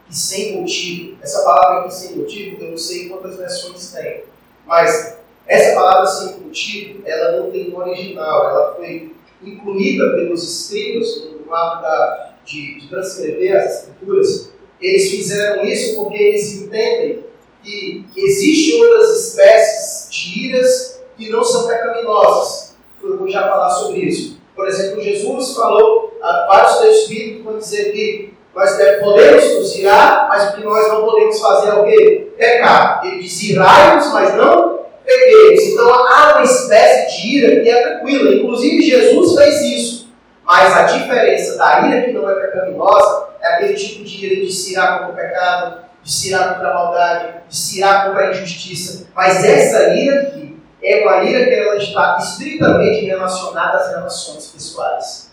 que 0.07 0.17
sem 0.17 0.61
motivo, 0.61 1.17
essa 1.23 1.45
palavra 1.45 1.81
aqui 1.83 1.95
sem 1.95 2.17
motivo, 2.17 2.63
eu 2.63 2.71
não 2.71 2.79
sei 2.79 3.09
quantas 3.09 3.37
versões 3.37 3.93
tem, 3.93 4.25
mas 4.67 5.20
essa 5.47 5.75
palavra 5.75 6.09
motivo, 6.51 7.03
ela 7.07 7.41
não 7.41 7.51
tem 7.51 7.71
no 7.71 7.79
original, 7.79 8.51
ela 8.51 8.75
foi 8.75 9.13
incluída 9.43 10.11
pelos 10.11 10.43
escribas 10.43 11.31
no 11.47 11.55
ato 11.55 12.35
de, 12.45 12.81
de 12.81 12.89
transcrever 12.89 13.57
as 13.57 13.81
escrituras. 13.81 14.53
Eles 14.81 15.11
fizeram 15.11 15.65
isso 15.65 15.97
porque 15.97 16.23
eles 16.23 16.55
entendem 16.55 17.25
que 17.63 18.05
existem 18.17 18.83
outras 18.83 19.29
espécies 19.29 20.11
de 20.11 20.49
iras 20.49 21.01
que 21.17 21.31
não 21.31 21.45
são 21.45 21.67
pecaminosas. 21.67 22.77
Eu 23.03 23.19
vou 23.19 23.29
já 23.29 23.49
falar 23.49 23.71
sobre 23.71 24.01
isso. 24.01 24.39
Por 24.55 24.67
exemplo, 24.67 25.03
Jesus 25.03 25.55
falou, 25.55 26.19
a 26.23 26.47
vários 26.47 26.79
textos 26.79 27.09
bíblicos 27.09 27.45
vão 27.45 27.59
dizer 27.59 27.93
que 27.93 28.35
nós 28.55 28.71
podemos 29.01 29.55
nos 29.55 29.77
irar, 29.77 30.29
mas 30.29 30.51
o 30.51 30.57
que 30.57 30.65
nós 30.65 30.89
não 30.89 31.05
podemos 31.05 31.41
fazer 31.41 31.69
é 31.71 31.75
o 31.75 31.85
quê? 31.85 32.33
Pecar. 32.37 33.01
Ele 33.05 33.23
diz 33.23 33.43
irai-nos, 33.43 34.13
mas 34.13 34.35
não 34.37 34.80
pequeis. 35.11 35.73
Então 35.73 35.93
há 35.93 36.35
uma 36.35 36.43
espécie 36.43 37.23
de 37.23 37.37
ira 37.37 37.63
que 37.63 37.69
é 37.69 37.83
tranquila. 37.83 38.35
Inclusive 38.35 38.83
Jesus 38.83 39.35
fez 39.39 39.61
isso. 39.63 40.11
Mas 40.45 40.77
a 40.77 40.83
diferença 40.83 41.57
da 41.57 41.87
ira 41.87 42.03
que 42.03 42.13
não 42.13 42.29
é 42.29 42.35
pecaminosa 42.35 43.29
é 43.41 43.55
aquele 43.55 43.75
tipo 43.75 44.05
de 44.05 44.27
ira 44.27 44.47
de 44.47 44.53
se 44.53 44.73
irar 44.73 44.99
contra 44.99 45.13
o 45.13 45.17
pecado, 45.17 45.81
de 46.03 46.13
se 46.13 46.29
irar 46.29 46.55
contra 46.55 46.71
a 46.71 46.75
maldade, 46.75 47.35
de 47.49 47.57
se 47.57 47.79
irar 47.79 48.07
contra 48.07 48.27
a 48.27 48.31
injustiça. 48.31 49.07
Mas 49.15 49.45
essa 49.45 49.95
ira 49.95 50.23
aqui 50.23 50.59
é 50.83 51.03
uma 51.03 51.23
ira 51.23 51.45
que 51.45 51.55
ela 51.55 51.77
está 51.77 52.19
estritamente 52.19 53.05
relacionada 53.05 53.79
às 53.79 53.89
relações 53.91 54.47
pessoais. 54.47 55.31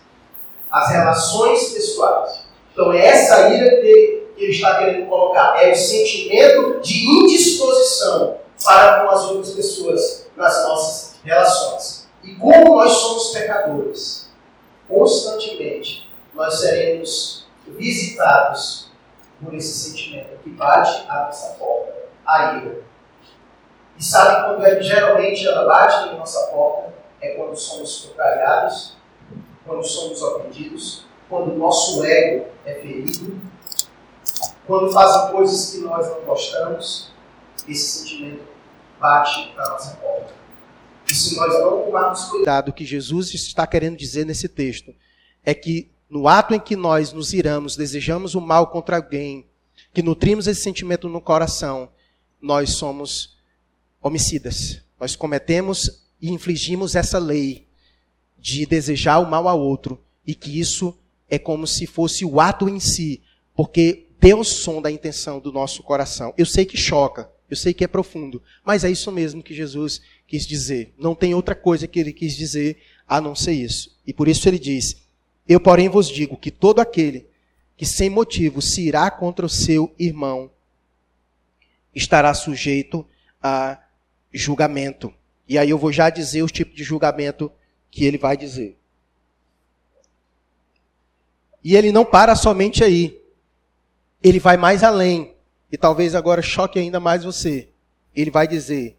As 0.70 0.90
relações 0.90 1.72
pessoais. 1.72 2.40
Então 2.72 2.92
é 2.92 3.06
essa 3.06 3.48
ira 3.48 3.70
que 3.80 4.26
ele 4.36 4.52
está 4.52 4.78
querendo 4.78 5.08
colocar. 5.08 5.60
É 5.60 5.72
o 5.72 5.74
sentimento 5.74 6.80
de 6.80 7.06
indisposição 7.06 8.36
para 8.64 9.04
com 9.04 9.10
as 9.10 9.24
outras 9.24 9.54
pessoas 9.54 10.26
nas 10.36 10.68
nossas 10.68 11.16
relações. 11.24 12.08
E 12.22 12.34
como 12.34 12.76
nós 12.76 12.92
somos 12.92 13.30
pecadores, 13.30 14.30
constantemente 14.88 16.10
nós 16.34 16.60
seremos 16.60 17.46
visitados 17.66 18.88
por 19.42 19.54
esse 19.54 19.90
sentimento 19.90 20.38
que 20.42 20.50
bate 20.50 21.06
à 21.08 21.26
nossa 21.26 21.54
porta, 21.54 21.94
a 22.26 22.54
ira. 22.54 22.82
E 23.96 24.04
sabe 24.04 24.46
quando 24.46 24.64
é, 24.64 24.80
geralmente 24.80 25.46
ela 25.46 25.64
bate 25.64 26.06
na 26.06 26.14
nossa 26.14 26.46
porta? 26.48 26.94
É 27.20 27.30
quando 27.30 27.56
somos 27.56 28.06
contrariados, 28.06 28.96
quando 29.66 29.84
somos 29.84 30.22
ofendidos, 30.22 31.04
quando 31.28 31.52
o 31.52 31.58
nosso 31.58 32.04
ego 32.04 32.46
é 32.64 32.74
ferido, 32.74 33.40
quando 34.66 34.92
fazem 34.92 35.32
coisas 35.32 35.72
que 35.72 35.78
nós 35.78 36.08
não 36.08 36.20
gostamos, 36.20 37.10
esse 37.68 38.00
sentimento 38.00 38.42
bate 38.98 39.52
na 39.54 39.70
nossa 39.70 39.96
porta. 39.96 40.34
E 41.06 41.14
se 41.14 41.36
nós 41.36 41.52
não 41.60 41.84
tomarmos 41.84 42.24
cuidado, 42.24 42.68
o 42.68 42.72
que 42.72 42.84
Jesus 42.84 43.32
está 43.34 43.66
querendo 43.66 43.96
dizer 43.96 44.26
nesse 44.26 44.48
texto 44.48 44.94
é 45.44 45.54
que 45.54 45.90
no 46.08 46.26
ato 46.26 46.54
em 46.54 46.60
que 46.60 46.76
nós 46.76 47.12
nos 47.12 47.32
iramos, 47.32 47.76
desejamos 47.76 48.34
o 48.34 48.40
mal 48.40 48.68
contra 48.68 48.96
alguém, 48.96 49.46
que 49.92 50.02
nutrimos 50.02 50.46
esse 50.46 50.62
sentimento 50.62 51.08
no 51.08 51.20
coração, 51.20 51.90
nós 52.40 52.70
somos 52.70 53.36
homicidas. 54.00 54.82
Nós 54.98 55.14
cometemos 55.14 56.06
e 56.20 56.30
infligimos 56.30 56.94
essa 56.94 57.18
lei 57.18 57.66
de 58.38 58.66
desejar 58.66 59.18
o 59.18 59.30
mal 59.30 59.48
ao 59.48 59.60
outro 59.60 60.02
e 60.26 60.34
que 60.34 60.58
isso 60.58 60.96
é 61.28 61.38
como 61.38 61.66
se 61.66 61.86
fosse 61.86 62.24
o 62.24 62.40
ato 62.40 62.68
em 62.68 62.80
si, 62.80 63.22
porque 63.54 64.06
Deus 64.20 64.48
sonda 64.48 64.88
a 64.88 64.92
intenção 64.92 65.38
do 65.38 65.52
nosso 65.52 65.82
coração. 65.82 66.32
Eu 66.36 66.46
sei 66.46 66.64
que 66.64 66.76
choca, 66.76 67.30
eu 67.50 67.56
sei 67.56 67.72
que 67.72 67.84
é 67.84 67.88
profundo, 67.88 68.42
mas 68.64 68.84
é 68.84 68.90
isso 68.90 69.10
mesmo 69.10 69.42
que 69.42 69.54
Jesus 69.54 70.02
quis 70.26 70.46
dizer. 70.46 70.92
Não 70.98 71.14
tem 71.14 71.34
outra 71.34 71.54
coisa 71.54 71.86
que 71.86 71.98
ele 71.98 72.12
quis 72.12 72.36
dizer 72.36 72.78
a 73.06 73.20
não 73.20 73.34
ser 73.34 73.52
isso. 73.52 73.96
E 74.06 74.12
por 74.12 74.28
isso 74.28 74.48
ele 74.48 74.58
diz: 74.58 75.02
Eu, 75.48 75.58
porém, 75.58 75.88
vos 75.88 76.08
digo 76.08 76.36
que 76.36 76.50
todo 76.50 76.80
aquele 76.80 77.26
que 77.76 77.86
sem 77.86 78.10
motivo 78.10 78.60
se 78.60 78.82
irá 78.86 79.10
contra 79.10 79.46
o 79.46 79.48
seu 79.48 79.94
irmão 79.98 80.50
estará 81.94 82.34
sujeito 82.34 83.06
a 83.42 83.80
julgamento. 84.32 85.14
E 85.48 85.56
aí 85.56 85.70
eu 85.70 85.78
vou 85.78 85.92
já 85.92 86.10
dizer 86.10 86.42
os 86.42 86.52
tipos 86.52 86.76
de 86.76 86.84
julgamento 86.84 87.50
que 87.90 88.04
ele 88.04 88.18
vai 88.18 88.36
dizer. 88.36 88.76
E 91.64 91.76
ele 91.76 91.92
não 91.92 92.04
para 92.04 92.36
somente 92.36 92.84
aí. 92.84 93.20
Ele 94.22 94.38
vai 94.38 94.56
mais 94.56 94.82
além. 94.82 95.34
E 95.70 95.76
talvez 95.76 96.14
agora 96.14 96.42
choque 96.42 96.78
ainda 96.78 96.98
mais 96.98 97.24
você. 97.24 97.68
Ele 98.14 98.30
vai 98.30 98.48
dizer: 98.48 98.96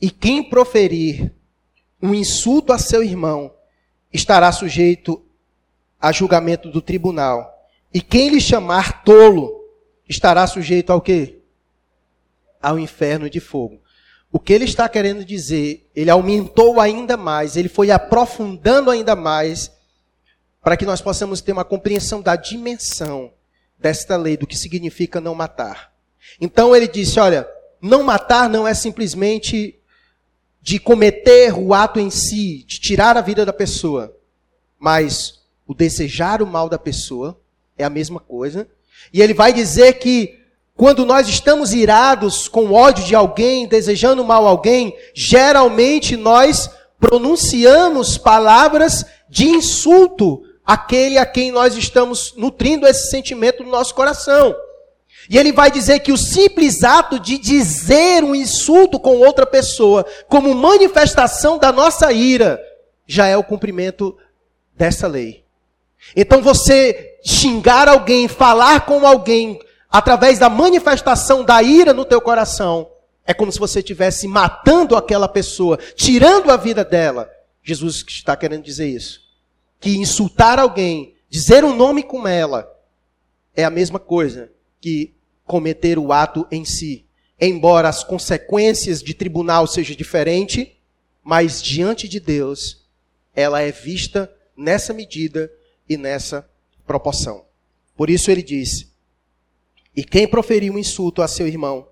E 0.00 0.10
quem 0.10 0.42
proferir 0.42 1.32
um 2.02 2.14
insulto 2.14 2.72
a 2.72 2.78
seu 2.78 3.02
irmão 3.02 3.54
estará 4.12 4.50
sujeito 4.50 5.24
a 6.00 6.10
julgamento 6.10 6.68
do 6.68 6.82
tribunal. 6.82 7.68
E 7.94 8.00
quem 8.00 8.28
lhe 8.28 8.40
chamar 8.40 9.04
tolo 9.04 9.52
estará 10.08 10.46
sujeito 10.46 10.90
ao 10.90 11.00
quê? 11.00 11.38
Ao 12.60 12.78
inferno 12.78 13.30
de 13.30 13.38
fogo. 13.38 13.80
O 14.32 14.40
que 14.40 14.52
ele 14.52 14.64
está 14.64 14.88
querendo 14.88 15.24
dizer, 15.24 15.88
ele 15.94 16.10
aumentou 16.10 16.80
ainda 16.80 17.16
mais, 17.16 17.56
ele 17.56 17.68
foi 17.68 17.90
aprofundando 17.90 18.90
ainda 18.90 19.14
mais 19.14 19.70
para 20.62 20.76
que 20.76 20.86
nós 20.86 21.00
possamos 21.00 21.40
ter 21.40 21.52
uma 21.52 21.64
compreensão 21.64 22.22
da 22.22 22.34
dimensão 22.34 23.32
desta 23.78 24.16
lei, 24.16 24.36
do 24.36 24.46
que 24.46 24.56
significa 24.56 25.20
não 25.20 25.34
matar. 25.34 25.91
Então 26.40 26.74
ele 26.74 26.88
disse: 26.88 27.18
olha, 27.18 27.48
não 27.80 28.02
matar 28.02 28.48
não 28.48 28.66
é 28.66 28.74
simplesmente 28.74 29.78
de 30.60 30.78
cometer 30.78 31.52
o 31.52 31.74
ato 31.74 31.98
em 31.98 32.10
si, 32.10 32.64
de 32.66 32.80
tirar 32.80 33.16
a 33.16 33.20
vida 33.20 33.44
da 33.44 33.52
pessoa, 33.52 34.16
mas 34.78 35.40
o 35.66 35.74
desejar 35.74 36.40
o 36.40 36.46
mal 36.46 36.68
da 36.68 36.78
pessoa 36.78 37.40
é 37.76 37.84
a 37.84 37.90
mesma 37.90 38.20
coisa. 38.20 38.68
E 39.12 39.20
ele 39.20 39.34
vai 39.34 39.52
dizer 39.52 39.94
que 39.94 40.38
quando 40.74 41.04
nós 41.04 41.28
estamos 41.28 41.72
irados 41.72 42.48
com 42.48 42.72
ódio 42.72 43.04
de 43.04 43.14
alguém, 43.14 43.66
desejando 43.66 44.24
mal 44.24 44.46
a 44.46 44.50
alguém, 44.50 44.96
geralmente 45.14 46.16
nós 46.16 46.70
pronunciamos 46.98 48.16
palavras 48.16 49.04
de 49.28 49.48
insulto 49.48 50.44
aquele 50.64 51.18
a 51.18 51.26
quem 51.26 51.50
nós 51.50 51.76
estamos 51.76 52.34
nutrindo 52.36 52.86
esse 52.86 53.10
sentimento 53.10 53.64
no 53.64 53.70
nosso 53.70 53.94
coração. 53.94 54.54
E 55.28 55.38
ele 55.38 55.52
vai 55.52 55.70
dizer 55.70 56.00
que 56.00 56.12
o 56.12 56.16
simples 56.16 56.82
ato 56.82 57.18
de 57.18 57.38
dizer 57.38 58.24
um 58.24 58.34
insulto 58.34 58.98
com 58.98 59.18
outra 59.18 59.46
pessoa, 59.46 60.04
como 60.28 60.54
manifestação 60.54 61.58
da 61.58 61.72
nossa 61.72 62.12
ira, 62.12 62.60
já 63.06 63.26
é 63.26 63.36
o 63.36 63.44
cumprimento 63.44 64.16
dessa 64.74 65.06
lei. 65.06 65.44
Então 66.16 66.42
você 66.42 67.18
xingar 67.24 67.88
alguém, 67.88 68.26
falar 68.26 68.84
com 68.84 69.06
alguém, 69.06 69.60
através 69.88 70.38
da 70.38 70.48
manifestação 70.48 71.44
da 71.44 71.62
ira 71.62 71.92
no 71.92 72.04
teu 72.04 72.20
coração, 72.20 72.90
é 73.24 73.32
como 73.32 73.52
se 73.52 73.58
você 73.58 73.78
estivesse 73.78 74.26
matando 74.26 74.96
aquela 74.96 75.28
pessoa, 75.28 75.78
tirando 75.94 76.50
a 76.50 76.56
vida 76.56 76.84
dela. 76.84 77.30
Jesus 77.62 78.04
está 78.08 78.36
querendo 78.36 78.64
dizer 78.64 78.88
isso 78.88 79.22
que 79.82 79.98
insultar 79.98 80.60
alguém, 80.60 81.16
dizer 81.28 81.64
um 81.64 81.74
nome 81.74 82.04
com 82.04 82.26
ela, 82.26 82.72
é 83.54 83.64
a 83.64 83.70
mesma 83.70 83.98
coisa 83.98 84.48
que 84.82 85.14
cometer 85.44 85.98
o 85.98 86.12
ato 86.12 86.46
em 86.50 86.64
si. 86.64 87.06
Embora 87.40 87.88
as 87.88 88.02
consequências 88.02 89.00
de 89.02 89.14
tribunal 89.14 89.66
sejam 89.66 89.96
diferentes, 89.96 90.68
mas 91.22 91.62
diante 91.62 92.08
de 92.08 92.18
Deus, 92.18 92.84
ela 93.34 93.62
é 93.62 93.70
vista 93.70 94.30
nessa 94.56 94.92
medida 94.92 95.50
e 95.88 95.96
nessa 95.96 96.48
proporção. 96.84 97.46
Por 97.96 98.10
isso 98.10 98.30
ele 98.30 98.42
diz: 98.42 98.92
E 99.94 100.04
quem 100.04 100.26
proferir 100.26 100.70
um 100.70 100.78
insulto 100.78 101.22
a 101.22 101.28
seu 101.28 101.46
irmão 101.46 101.88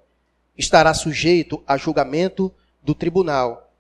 estará 0.59 0.93
sujeito 0.93 1.63
a 1.67 1.77
julgamento 1.77 2.53
do 2.83 2.95
tribunal. 2.95 3.73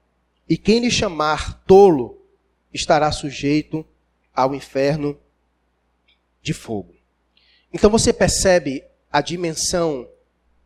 E 0.48 0.56
quem 0.56 0.80
lhe 0.80 0.90
chamar 0.90 1.62
tolo 1.64 2.22
estará 2.72 3.10
sujeito 3.12 3.84
ao 4.34 4.54
inferno 4.54 5.18
de 6.42 6.52
fogo. 6.52 6.94
Então 7.72 7.90
você 7.90 8.12
percebe 8.12 8.84
a 9.10 9.20
dimensão 9.20 10.08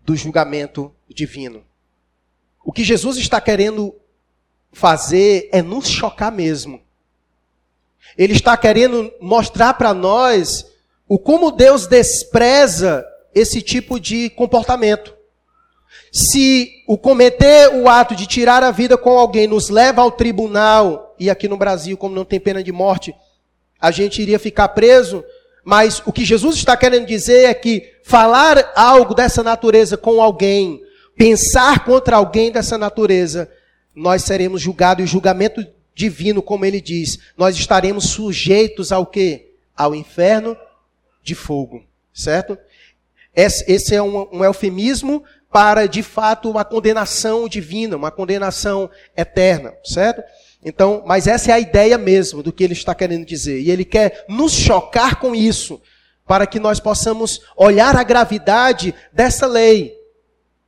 do 0.04 0.14
julgamento 0.14 0.94
divino. 1.09 1.64
O 2.64 2.72
que 2.72 2.85
Jesus 2.85 3.16
está 3.16 3.40
querendo 3.40 3.94
fazer 4.72 5.48
é 5.52 5.62
nos 5.62 5.88
chocar 5.88 6.33
mesmo. 6.33 6.80
Ele 8.16 8.33
está 8.33 8.57
querendo 8.57 9.12
mostrar 9.20 9.74
para 9.74 9.94
nós 9.94 10.66
o 11.09 11.18
como 11.18 11.50
Deus 11.50 11.87
despreza 11.87 13.04
esse 13.35 13.61
tipo 13.61 13.98
de 13.98 14.30
comportamento. 14.30 15.14
Se 16.12 16.85
o 16.87 16.96
cometer 16.96 17.74
o 17.74 17.88
ato 17.88 18.14
de 18.14 18.26
tirar 18.26 18.62
a 18.62 18.70
vida 18.70 18.96
com 18.96 19.18
alguém 19.18 19.46
nos 19.46 19.68
leva 19.68 20.02
ao 20.02 20.12
tribunal, 20.12 21.14
e 21.18 21.28
aqui 21.28 21.48
no 21.48 21.57
Brasil, 21.57 21.96
como 21.96 22.14
não 22.14 22.24
tem 22.24 22.38
pena 22.38 22.62
de 22.62 22.72
morte, 22.72 23.14
a 23.80 23.90
gente 23.90 24.22
iria 24.22 24.38
ficar 24.38 24.68
preso, 24.68 25.24
mas 25.64 26.03
o 26.05 26.12
que 26.12 26.24
Jesus 26.24 26.57
está 26.57 26.77
querendo 26.77 27.07
dizer 27.07 27.44
é 27.44 27.55
que 27.55 27.94
falar 28.05 28.72
algo 28.77 29.14
dessa 29.14 29.42
natureza 29.42 29.96
com 29.96 30.20
alguém, 30.20 30.83
pensar 31.16 31.85
contra 31.85 32.16
alguém 32.16 32.53
dessa 32.53 32.77
natureza, 32.77 33.50
nós 33.94 34.22
seremos 34.24 34.61
julgados 34.61 35.05
e 35.05 35.09
julgamento 35.09 35.66
divino, 35.94 36.42
como 36.42 36.64
ele 36.64 36.81
diz, 36.81 37.18
nós 37.37 37.57
estaremos 37.57 38.11
sujeitos 38.11 38.92
ao 38.92 39.07
quê? 39.07 39.53
Ao 39.77 39.94
inferno 39.94 40.57
de 41.22 41.35
fogo, 41.35 41.85
certo? 42.12 42.59
Esse 43.35 43.94
é 43.94 44.03
um, 44.03 44.29
um 44.33 44.44
eufemismo 44.44 45.24
para, 45.50 45.87
de 45.87 46.03
fato, 46.03 46.50
uma 46.50 46.64
condenação 46.64 47.48
divina, 47.48 47.96
uma 47.96 48.11
condenação 48.11 48.90
eterna, 49.16 49.72
certo? 49.85 50.22
Então, 50.64 51.03
mas 51.05 51.27
essa 51.27 51.50
é 51.50 51.55
a 51.55 51.61
ideia 51.61 51.98
mesmo 51.98 52.42
do 52.42 52.53
que 52.53 52.64
ele 52.64 52.72
está 52.72 52.94
querendo 52.94 53.27
dizer. 53.27 53.61
E 53.61 53.70
ele 53.70 53.85
quer 53.85 54.24
nos 54.29 54.53
chocar 54.53 55.16
com 55.16 55.35
isso, 55.35 55.81
para 56.27 56.46
que 56.46 56.59
nós 56.59 56.81
possamos 56.81 57.42
olhar 57.55 57.94
a 57.96 58.03
gravidade 58.03 58.94
dessa 59.12 59.46
lei 59.46 59.94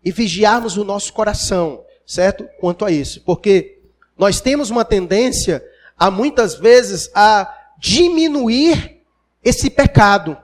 e 0.04 0.12
vigiarmos 0.12 0.76
o 0.76 0.84
nosso 0.84 1.14
coração, 1.14 1.82
certo? 2.06 2.46
Quanto 2.60 2.84
a 2.84 2.90
isso. 2.90 3.22
Porque 3.22 3.78
nós 4.18 4.38
temos 4.38 4.68
uma 4.68 4.84
tendência 4.84 5.64
a 5.98 6.10
muitas 6.10 6.54
vezes 6.56 7.10
a 7.14 7.50
diminuir 7.78 9.00
esse 9.42 9.70
pecado. 9.70 10.36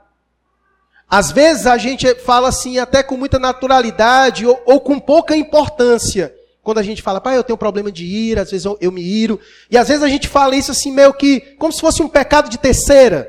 Às 1.06 1.30
vezes 1.30 1.66
a 1.66 1.76
gente 1.76 2.14
fala 2.14 2.48
assim 2.48 2.78
até 2.78 3.02
com 3.02 3.18
muita 3.18 3.38
naturalidade 3.38 4.46
ou, 4.46 4.62
ou 4.64 4.80
com 4.80 4.98
pouca 4.98 5.36
importância 5.36 6.34
Quando 6.62 6.79
a 6.79 6.83
gente 6.83 7.03
fala, 7.03 7.20
pai, 7.20 7.37
eu 7.37 7.42
tenho 7.42 7.57
problema 7.57 7.90
de 7.90 8.05
ira, 8.05 8.42
às 8.42 8.51
vezes 8.51 8.64
eu, 8.64 8.79
eu 8.81 8.92
me 8.92 9.03
iro. 9.03 9.40
E 9.68 9.77
às 9.77 9.88
vezes 9.88 10.03
a 10.03 10.09
gente 10.09 10.29
fala 10.29 10.55
isso 10.55 10.70
assim, 10.70 10.92
meio 10.92 11.12
que, 11.12 11.40
como 11.59 11.72
se 11.72 11.81
fosse 11.81 12.03
um 12.03 12.09
pecado 12.09 12.48
de 12.48 12.57
terceira. 12.57 13.29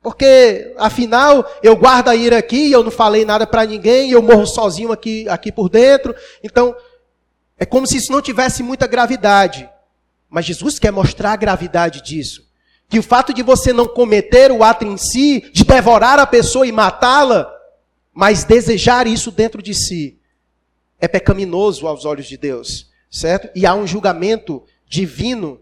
Porque, 0.00 0.72
afinal, 0.78 1.44
eu 1.62 1.76
guardo 1.76 2.08
a 2.08 2.14
ira 2.14 2.38
aqui, 2.38 2.70
eu 2.70 2.84
não 2.84 2.90
falei 2.90 3.24
nada 3.24 3.46
para 3.46 3.64
ninguém, 3.64 4.10
eu 4.10 4.22
morro 4.22 4.46
sozinho 4.46 4.92
aqui, 4.92 5.28
aqui 5.28 5.50
por 5.50 5.68
dentro. 5.68 6.14
Então, 6.42 6.74
é 7.58 7.66
como 7.66 7.86
se 7.86 7.96
isso 7.96 8.12
não 8.12 8.22
tivesse 8.22 8.62
muita 8.62 8.86
gravidade. 8.86 9.68
Mas 10.30 10.44
Jesus 10.44 10.78
quer 10.78 10.92
mostrar 10.92 11.32
a 11.32 11.36
gravidade 11.36 12.00
disso. 12.00 12.46
Que 12.88 12.98
o 12.98 13.02
fato 13.02 13.34
de 13.34 13.42
você 13.42 13.72
não 13.72 13.86
cometer 13.86 14.52
o 14.52 14.62
ato 14.62 14.84
em 14.84 14.96
si, 14.96 15.50
de 15.52 15.64
devorar 15.64 16.18
a 16.18 16.26
pessoa 16.26 16.66
e 16.66 16.72
matá-la, 16.72 17.52
mas 18.12 18.44
desejar 18.44 19.06
isso 19.06 19.30
dentro 19.30 19.62
de 19.62 19.74
si, 19.74 20.18
é 21.02 21.08
pecaminoso 21.08 21.88
aos 21.88 22.04
olhos 22.04 22.26
de 22.26 22.36
Deus, 22.36 22.88
certo? 23.10 23.50
E 23.54 23.66
há 23.66 23.74
um 23.74 23.86
julgamento 23.86 24.62
divino 24.88 25.60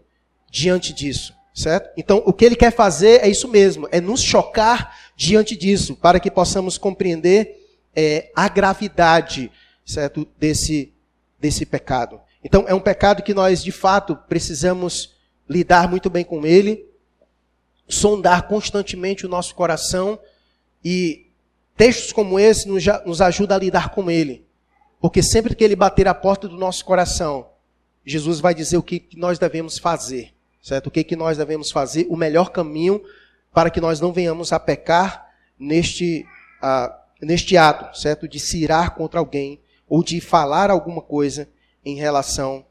diante 0.49 0.93
disso, 0.93 1.33
certo? 1.53 1.89
Então, 1.97 2.21
o 2.25 2.31
que 2.31 2.45
ele 2.45 2.55
quer 2.55 2.71
fazer 2.71 3.23
é 3.23 3.27
isso 3.27 3.47
mesmo, 3.47 3.89
é 3.91 3.99
nos 3.99 4.21
chocar 4.21 4.95
diante 5.15 5.57
disso, 5.57 5.95
para 5.95 6.19
que 6.19 6.29
possamos 6.29 6.77
compreender 6.77 7.67
é, 7.95 8.29
a 8.35 8.47
gravidade, 8.47 9.51
certo, 9.83 10.27
desse, 10.37 10.93
desse 11.39 11.65
pecado. 11.65 12.21
Então, 12.43 12.65
é 12.67 12.73
um 12.75 12.79
pecado 12.79 13.23
que 13.23 13.33
nós, 13.33 13.63
de 13.63 13.71
fato, 13.71 14.15
precisamos 14.15 15.15
lidar 15.49 15.89
muito 15.89 16.07
bem 16.07 16.23
com 16.23 16.45
ele, 16.45 16.85
sondar 17.89 18.47
constantemente 18.47 19.25
o 19.25 19.29
nosso 19.29 19.55
coração 19.55 20.19
e 20.85 21.25
Textos 21.75 22.11
como 22.11 22.39
esse 22.39 22.67
nos, 22.67 22.83
nos 23.07 23.21
ajudam 23.21 23.57
a 23.57 23.59
lidar 23.59 23.89
com 23.89 24.11
ele. 24.11 24.45
Porque 25.01 25.23
sempre 25.23 25.55
que 25.55 25.63
ele 25.63 25.75
bater 25.75 26.07
a 26.07 26.13
porta 26.13 26.47
do 26.47 26.55
nosso 26.55 26.85
coração, 26.85 27.49
Jesus 28.05 28.39
vai 28.39 28.53
dizer 28.53 28.77
o 28.77 28.83
que 28.83 29.09
nós 29.17 29.39
devemos 29.39 29.79
fazer. 29.79 30.31
Certo? 30.61 30.87
O 30.87 30.91
que, 30.91 31.03
que 31.03 31.15
nós 31.15 31.39
devemos 31.39 31.71
fazer, 31.71 32.05
o 32.07 32.15
melhor 32.15 32.51
caminho 32.51 33.03
para 33.51 33.71
que 33.71 33.81
nós 33.81 33.99
não 33.99 34.13
venhamos 34.13 34.53
a 34.53 34.59
pecar 34.59 35.27
neste, 35.57 36.25
uh, 36.61 36.93
neste 37.19 37.57
ato, 37.57 37.97
certo? 37.97 38.27
De 38.27 38.39
se 38.39 38.59
irar 38.59 38.93
contra 38.93 39.19
alguém 39.19 39.59
ou 39.89 40.03
de 40.03 40.21
falar 40.21 40.69
alguma 40.69 41.01
coisa 41.01 41.49
em 41.83 41.95
relação 41.95 42.63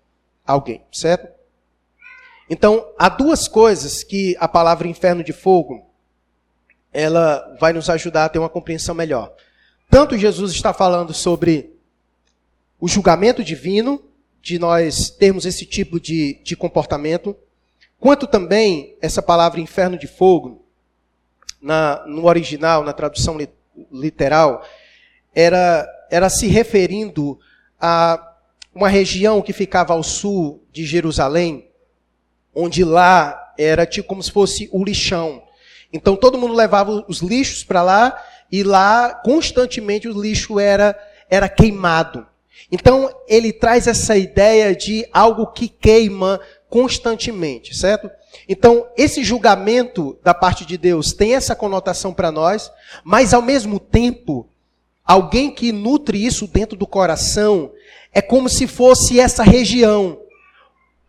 a 0.46 0.52
alguém, 0.52 0.82
certo? 0.92 1.28
Então, 2.48 2.88
há 2.98 3.08
duas 3.08 3.48
coisas 3.48 4.02
que 4.04 4.36
a 4.38 4.48
palavra 4.48 4.88
inferno 4.88 5.22
de 5.22 5.32
fogo 5.32 5.84
ela 6.92 7.56
vai 7.60 7.72
nos 7.72 7.90
ajudar 7.90 8.24
a 8.24 8.28
ter 8.28 8.38
uma 8.38 8.48
compreensão 8.48 8.94
melhor. 8.94 9.32
Tanto 9.88 10.16
Jesus 10.16 10.52
está 10.52 10.72
falando 10.72 11.12
sobre 11.12 11.76
o 12.80 12.88
julgamento 12.88 13.44
divino, 13.44 14.02
de 14.42 14.58
nós 14.58 15.10
termos 15.10 15.44
esse 15.44 15.66
tipo 15.66 16.00
de, 16.00 16.40
de 16.42 16.56
comportamento, 16.56 17.36
quanto 17.98 18.26
também 18.26 18.96
essa 19.02 19.20
palavra 19.20 19.60
inferno 19.60 19.98
de 19.98 20.06
fogo, 20.06 20.64
na, 21.60 22.02
no 22.06 22.24
original, 22.24 22.82
na 22.82 22.92
tradução 22.92 23.36
li, 23.36 23.48
literal, 23.92 24.64
era, 25.34 25.86
era 26.10 26.30
se 26.30 26.46
referindo 26.46 27.38
a 27.78 28.26
uma 28.74 28.88
região 28.88 29.42
que 29.42 29.52
ficava 29.52 29.92
ao 29.92 30.02
sul 30.02 30.64
de 30.72 30.86
Jerusalém, 30.86 31.68
onde 32.54 32.82
lá 32.82 33.52
era 33.58 33.84
tipo 33.84 34.08
como 34.08 34.22
se 34.22 34.32
fosse 34.32 34.70
o 34.72 34.82
lixão. 34.82 35.42
Então 35.92 36.16
todo 36.16 36.38
mundo 36.38 36.54
levava 36.54 37.04
os 37.08 37.20
lixos 37.20 37.62
para 37.62 37.82
lá 37.82 38.24
e 38.50 38.62
lá 38.62 39.14
constantemente 39.22 40.08
o 40.08 40.20
lixo 40.20 40.58
era 40.58 40.98
era 41.28 41.48
queimado. 41.48 42.26
Então 42.70 43.12
ele 43.28 43.52
traz 43.52 43.86
essa 43.86 44.16
ideia 44.16 44.74
de 44.74 45.06
algo 45.12 45.46
que 45.48 45.68
queima 45.68 46.40
constantemente, 46.68 47.76
certo? 47.76 48.10
Então 48.48 48.86
esse 48.96 49.24
julgamento 49.24 50.18
da 50.22 50.32
parte 50.32 50.64
de 50.64 50.76
Deus 50.76 51.12
tem 51.12 51.34
essa 51.34 51.54
conotação 51.54 52.12
para 52.12 52.30
nós, 52.30 52.70
mas 53.04 53.34
ao 53.34 53.42
mesmo 53.42 53.78
tempo 53.78 54.48
alguém 55.04 55.50
que 55.50 55.72
nutre 55.72 56.24
isso 56.24 56.46
dentro 56.46 56.76
do 56.76 56.86
coração 56.86 57.72
é 58.12 58.22
como 58.22 58.48
se 58.48 58.66
fosse 58.66 59.18
essa 59.18 59.42
região, 59.42 60.18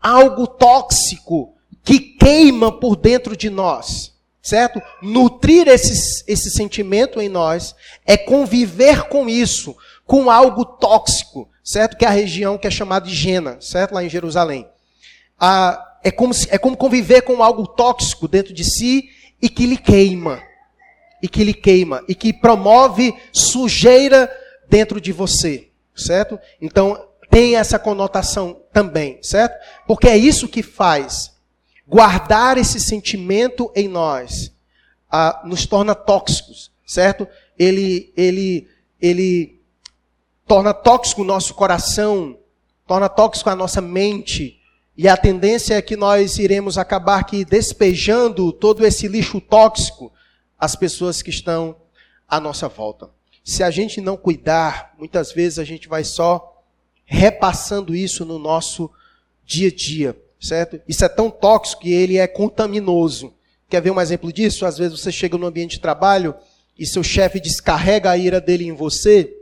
algo 0.00 0.46
tóxico 0.46 1.54
que 1.84 1.98
queima 1.98 2.72
por 2.72 2.96
dentro 2.96 3.36
de 3.36 3.50
nós 3.50 4.12
certo? 4.42 4.82
Nutrir 5.00 5.68
esse, 5.68 6.24
esse 6.26 6.50
sentimento 6.50 7.20
em 7.20 7.28
nós 7.28 7.74
é 8.04 8.16
conviver 8.16 9.04
com 9.04 9.28
isso, 9.28 9.76
com 10.06 10.30
algo 10.30 10.64
tóxico, 10.64 11.48
certo? 11.62 11.96
Que 11.96 12.04
é 12.04 12.08
a 12.08 12.12
região 12.12 12.58
que 12.58 12.66
é 12.66 12.70
chamada 12.70 13.06
de 13.06 13.14
Gena, 13.14 13.58
certo? 13.60 13.94
Lá 13.94 14.04
em 14.04 14.08
Jerusalém. 14.08 14.68
Ah, 15.38 15.98
é, 16.02 16.10
como 16.10 16.34
se, 16.34 16.48
é 16.50 16.58
como 16.58 16.76
conviver 16.76 17.22
com 17.22 17.42
algo 17.42 17.66
tóxico 17.66 18.26
dentro 18.28 18.52
de 18.52 18.64
si 18.64 19.08
e 19.40 19.48
que 19.48 19.66
lhe 19.66 19.76
queima. 19.76 20.42
E 21.22 21.28
que 21.28 21.44
lhe 21.44 21.54
queima. 21.54 22.02
E 22.08 22.14
que 22.14 22.32
promove 22.32 23.14
sujeira 23.32 24.30
dentro 24.68 25.00
de 25.00 25.12
você, 25.12 25.68
certo? 25.94 26.38
Então, 26.60 27.08
tem 27.30 27.56
essa 27.56 27.78
conotação 27.78 28.60
também, 28.72 29.18
certo? 29.22 29.54
Porque 29.86 30.08
é 30.08 30.16
isso 30.16 30.48
que 30.48 30.62
faz 30.62 31.32
guardar 31.86 32.58
esse 32.58 32.80
sentimento 32.80 33.70
em 33.74 33.88
nós 33.88 34.52
ah, 35.10 35.42
nos 35.44 35.66
torna 35.66 35.94
tóxicos, 35.94 36.72
certo? 36.86 37.28
Ele, 37.58 38.12
ele, 38.16 38.68
ele 39.00 39.61
torna 40.46 40.74
tóxico 40.74 41.22
o 41.22 41.24
nosso 41.24 41.54
coração, 41.54 42.38
torna 42.86 43.08
tóxico 43.08 43.50
a 43.50 43.56
nossa 43.56 43.80
mente, 43.80 44.60
e 44.96 45.08
a 45.08 45.16
tendência 45.16 45.74
é 45.74 45.82
que 45.82 45.96
nós 45.96 46.38
iremos 46.38 46.76
acabar 46.76 47.20
aqui 47.20 47.44
despejando 47.44 48.52
todo 48.52 48.84
esse 48.84 49.08
lixo 49.08 49.40
tóxico 49.40 50.12
às 50.58 50.76
pessoas 50.76 51.22
que 51.22 51.30
estão 51.30 51.76
à 52.28 52.38
nossa 52.38 52.68
volta. 52.68 53.10
Se 53.44 53.62
a 53.62 53.70
gente 53.70 54.00
não 54.00 54.16
cuidar, 54.16 54.94
muitas 54.98 55.32
vezes 55.32 55.58
a 55.58 55.64
gente 55.64 55.88
vai 55.88 56.04
só 56.04 56.62
repassando 57.04 57.94
isso 57.94 58.24
no 58.24 58.38
nosso 58.38 58.90
dia 59.44 59.68
a 59.68 59.74
dia 59.74 60.16
certo? 60.42 60.80
Isso 60.88 61.04
é 61.04 61.08
tão 61.08 61.30
tóxico 61.30 61.82
que 61.82 61.92
ele 61.92 62.18
é 62.18 62.26
contaminoso. 62.26 63.32
Quer 63.68 63.80
ver 63.80 63.90
um 63.90 64.00
exemplo 64.00 64.32
disso? 64.32 64.66
Às 64.66 64.76
vezes 64.76 64.98
você 64.98 65.12
chega 65.12 65.38
no 65.38 65.46
ambiente 65.46 65.72
de 65.72 65.80
trabalho 65.80 66.34
e 66.78 66.84
seu 66.84 67.02
chefe 67.02 67.40
descarrega 67.40 68.10
a 68.10 68.16
ira 68.16 68.40
dele 68.40 68.66
em 68.66 68.72
você. 68.72 69.32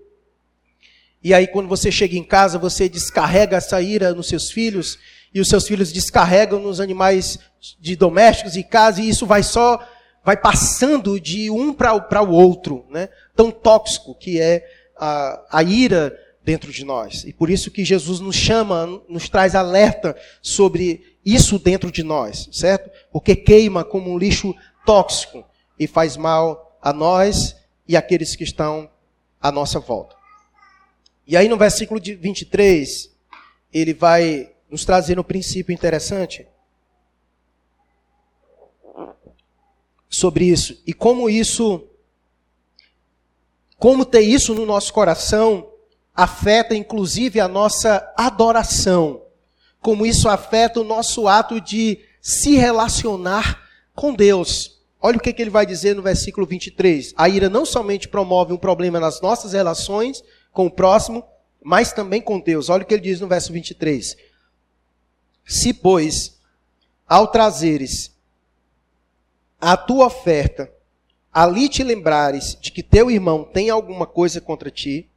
E 1.22 1.34
aí, 1.34 1.46
quando 1.46 1.68
você 1.68 1.92
chega 1.92 2.16
em 2.16 2.24
casa, 2.24 2.58
você 2.58 2.88
descarrega 2.88 3.56
essa 3.56 3.80
ira 3.80 4.14
nos 4.14 4.28
seus 4.28 4.50
filhos, 4.50 4.98
e 5.32 5.40
os 5.40 5.48
seus 5.48 5.66
filhos 5.66 5.92
descarregam 5.92 6.58
nos 6.58 6.80
animais 6.80 7.38
de 7.78 7.94
domésticos 7.94 8.56
e 8.56 8.64
casa, 8.64 9.00
e 9.00 9.08
isso 9.08 9.26
vai 9.26 9.42
só, 9.42 9.86
vai 10.24 10.36
passando 10.36 11.20
de 11.20 11.50
um 11.50 11.72
para 11.72 12.22
o 12.22 12.30
outro, 12.30 12.84
né? 12.90 13.08
Tão 13.36 13.50
tóxico 13.50 14.14
que 14.14 14.40
é 14.40 14.66
a, 14.96 15.58
a 15.58 15.62
ira 15.62 16.18
dentro 16.42 16.72
de 16.72 16.84
nós. 16.84 17.24
E 17.24 17.32
por 17.32 17.50
isso 17.50 17.70
que 17.70 17.84
Jesus 17.84 18.18
nos 18.18 18.34
chama, 18.34 18.86
nos 19.08 19.28
traz 19.28 19.54
alerta 19.54 20.16
sobre 20.42 21.16
isso 21.24 21.58
dentro 21.58 21.92
de 21.92 22.02
nós, 22.02 22.48
certo? 22.50 22.90
Porque 23.12 23.36
queima 23.36 23.84
como 23.84 24.10
um 24.10 24.18
lixo 24.18 24.54
tóxico 24.86 25.44
e 25.78 25.86
faz 25.86 26.16
mal 26.16 26.78
a 26.82 26.92
nós 26.92 27.56
e 27.86 27.96
aqueles 27.96 28.34
que 28.34 28.44
estão 28.44 28.90
à 29.40 29.52
nossa 29.52 29.78
volta. 29.78 30.19
E 31.30 31.36
aí 31.36 31.48
no 31.48 31.56
versículo 31.56 32.00
23, 32.00 33.08
ele 33.72 33.94
vai 33.94 34.50
nos 34.68 34.84
trazer 34.84 35.16
um 35.16 35.22
princípio 35.22 35.72
interessante 35.72 36.44
sobre 40.08 40.46
isso. 40.46 40.82
E 40.84 40.92
como 40.92 41.30
isso, 41.30 41.86
como 43.78 44.04
ter 44.04 44.22
isso 44.22 44.56
no 44.56 44.66
nosso 44.66 44.92
coração 44.92 45.70
afeta 46.12 46.74
inclusive 46.74 47.38
a 47.38 47.46
nossa 47.46 48.12
adoração, 48.16 49.22
como 49.80 50.04
isso 50.04 50.28
afeta 50.28 50.80
o 50.80 50.84
nosso 50.84 51.28
ato 51.28 51.60
de 51.60 52.00
se 52.20 52.56
relacionar 52.56 53.70
com 53.94 54.12
Deus. 54.12 54.80
Olha 55.00 55.16
o 55.16 55.20
que, 55.20 55.32
que 55.32 55.40
ele 55.40 55.48
vai 55.48 55.64
dizer 55.64 55.94
no 55.94 56.02
versículo 56.02 56.44
23. 56.44 57.14
A 57.16 57.28
ira 57.28 57.48
não 57.48 57.64
somente 57.64 58.08
promove 58.08 58.52
um 58.52 58.58
problema 58.58 58.98
nas 58.98 59.20
nossas 59.20 59.52
relações 59.52 60.24
com 60.52 60.66
o 60.66 60.70
próximo, 60.70 61.24
mas 61.62 61.92
também 61.92 62.20
com 62.20 62.40
Deus. 62.40 62.68
Olha 62.68 62.82
o 62.82 62.86
que 62.86 62.94
ele 62.94 63.02
diz 63.02 63.20
no 63.20 63.28
verso 63.28 63.52
23. 63.52 64.16
Se, 65.44 65.72
pois, 65.72 66.38
ao 67.06 67.26
trazeres 67.28 68.14
a 69.60 69.76
tua 69.76 70.06
oferta, 70.06 70.72
ali 71.32 71.68
te 71.68 71.82
lembrares 71.82 72.56
de 72.60 72.72
que 72.72 72.82
teu 72.82 73.10
irmão 73.10 73.44
tem 73.44 73.68
alguma 73.68 74.06
coisa 74.06 74.40
contra 74.40 74.70
ti, 74.70 75.08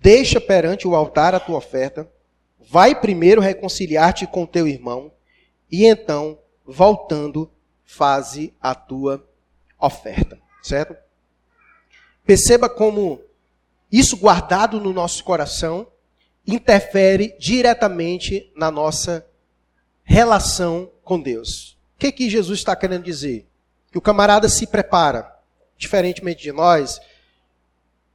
deixa 0.00 0.40
perante 0.40 0.88
o 0.88 0.94
altar 0.94 1.34
a 1.34 1.40
tua 1.40 1.58
oferta, 1.58 2.10
vai 2.58 2.98
primeiro 2.98 3.40
reconciliar-te 3.40 4.26
com 4.26 4.46
teu 4.46 4.66
irmão, 4.66 5.12
e 5.70 5.84
então, 5.84 6.38
voltando, 6.64 7.50
faze 7.84 8.52
a 8.60 8.74
tua 8.74 9.24
oferta. 9.78 10.38
Certo? 10.62 10.96
Perceba 12.24 12.68
como 12.68 13.20
isso 13.90 14.16
guardado 14.16 14.80
no 14.80 14.92
nosso 14.92 15.24
coração 15.24 15.86
interfere 16.46 17.36
diretamente 17.38 18.50
na 18.56 18.70
nossa 18.70 19.26
relação 20.04 20.90
com 21.04 21.20
Deus. 21.20 21.76
O 21.96 22.00
que, 22.00 22.12
que 22.12 22.30
Jesus 22.30 22.60
está 22.60 22.74
querendo 22.74 23.04
dizer? 23.04 23.46
Que 23.90 23.98
o 23.98 24.00
camarada 24.00 24.48
se 24.48 24.66
prepara, 24.66 25.30
diferentemente 25.76 26.42
de 26.42 26.52
nós, 26.52 27.00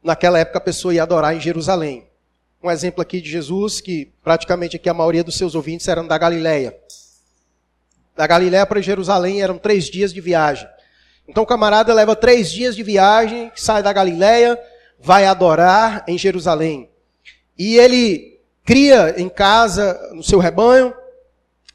naquela 0.04 0.40
época 0.40 0.58
a 0.58 0.62
pessoa 0.62 0.94
ia 0.94 1.04
adorar 1.04 1.36
em 1.36 1.40
Jerusalém. 1.40 2.08
Um 2.64 2.72
exemplo 2.72 3.02
aqui 3.02 3.22
de 3.22 3.30
Jesus, 3.30 3.82
que 3.82 4.12
praticamente 4.24 4.76
aqui 4.76 4.90
a 4.90 4.94
maioria 4.94 5.24
dos 5.24 5.38
seus 5.38 5.56
ouvintes 5.56 5.88
eram 5.88 6.08
da 6.08 6.18
Galileia. 6.18 6.76
Da 8.16 8.26
Galileia 8.26 8.66
para 8.66 8.82
Jerusalém 8.82 9.42
eram 9.42 9.58
três 9.58 9.86
dias 9.86 10.14
de 10.14 10.22
viagem. 10.22 10.68
Então 11.28 11.44
o 11.44 11.46
camarada 11.46 11.94
leva 11.94 12.16
três 12.16 12.52
dias 12.52 12.76
de 12.76 12.84
viagem, 12.84 13.52
sai 13.56 13.84
da 13.84 13.92
Galileia, 13.92 14.60
vai 15.00 15.26
adorar 15.26 16.04
em 16.08 16.18
Jerusalém. 16.18 16.90
E 17.58 17.78
ele 17.78 18.40
cria 18.64 19.16
em 19.18 19.30
casa, 19.30 20.00
no 20.14 20.24
seu 20.24 20.40
rebanho, 20.40 20.94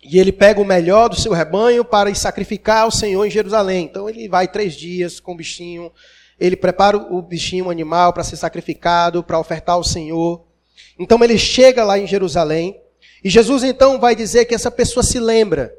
e 0.03 0.19
ele 0.19 0.33
pega 0.33 0.61
o 0.61 0.65
melhor 0.65 1.09
do 1.09 1.21
seu 1.21 1.33
rebanho 1.33 1.85
para 1.85 2.13
sacrificar 2.15 2.83
ao 2.83 2.91
Senhor 2.91 3.25
em 3.25 3.31
Jerusalém. 3.31 3.85
Então 3.85 4.09
ele 4.09 4.29
vai 4.29 4.49
três 4.49 4.75
dias 4.75 5.21
com 5.21 5.33
o 5.33 5.37
bichinho, 5.37 5.93
ele 6.39 6.57
prepara 6.57 6.97
o 6.97 7.21
bichinho, 7.21 7.67
o 7.67 7.71
animal, 7.71 8.13
para 8.13 8.25
ser 8.25 8.37
sacrificado, 8.37 9.23
para 9.23 9.39
ofertar 9.39 9.77
ao 9.77 9.85
Senhor. 9.85 10.45
Então 10.99 11.23
ele 11.23 11.39
chega 11.39 11.85
lá 11.85 11.99
em 11.99 12.07
Jerusalém, 12.07 12.81
e 13.23 13.29
Jesus 13.29 13.63
então 13.63 14.01
vai 14.01 14.17
dizer 14.17 14.47
que 14.47 14.55
essa 14.55 14.71
pessoa 14.71 15.03
se 15.03 15.21
lembra 15.21 15.75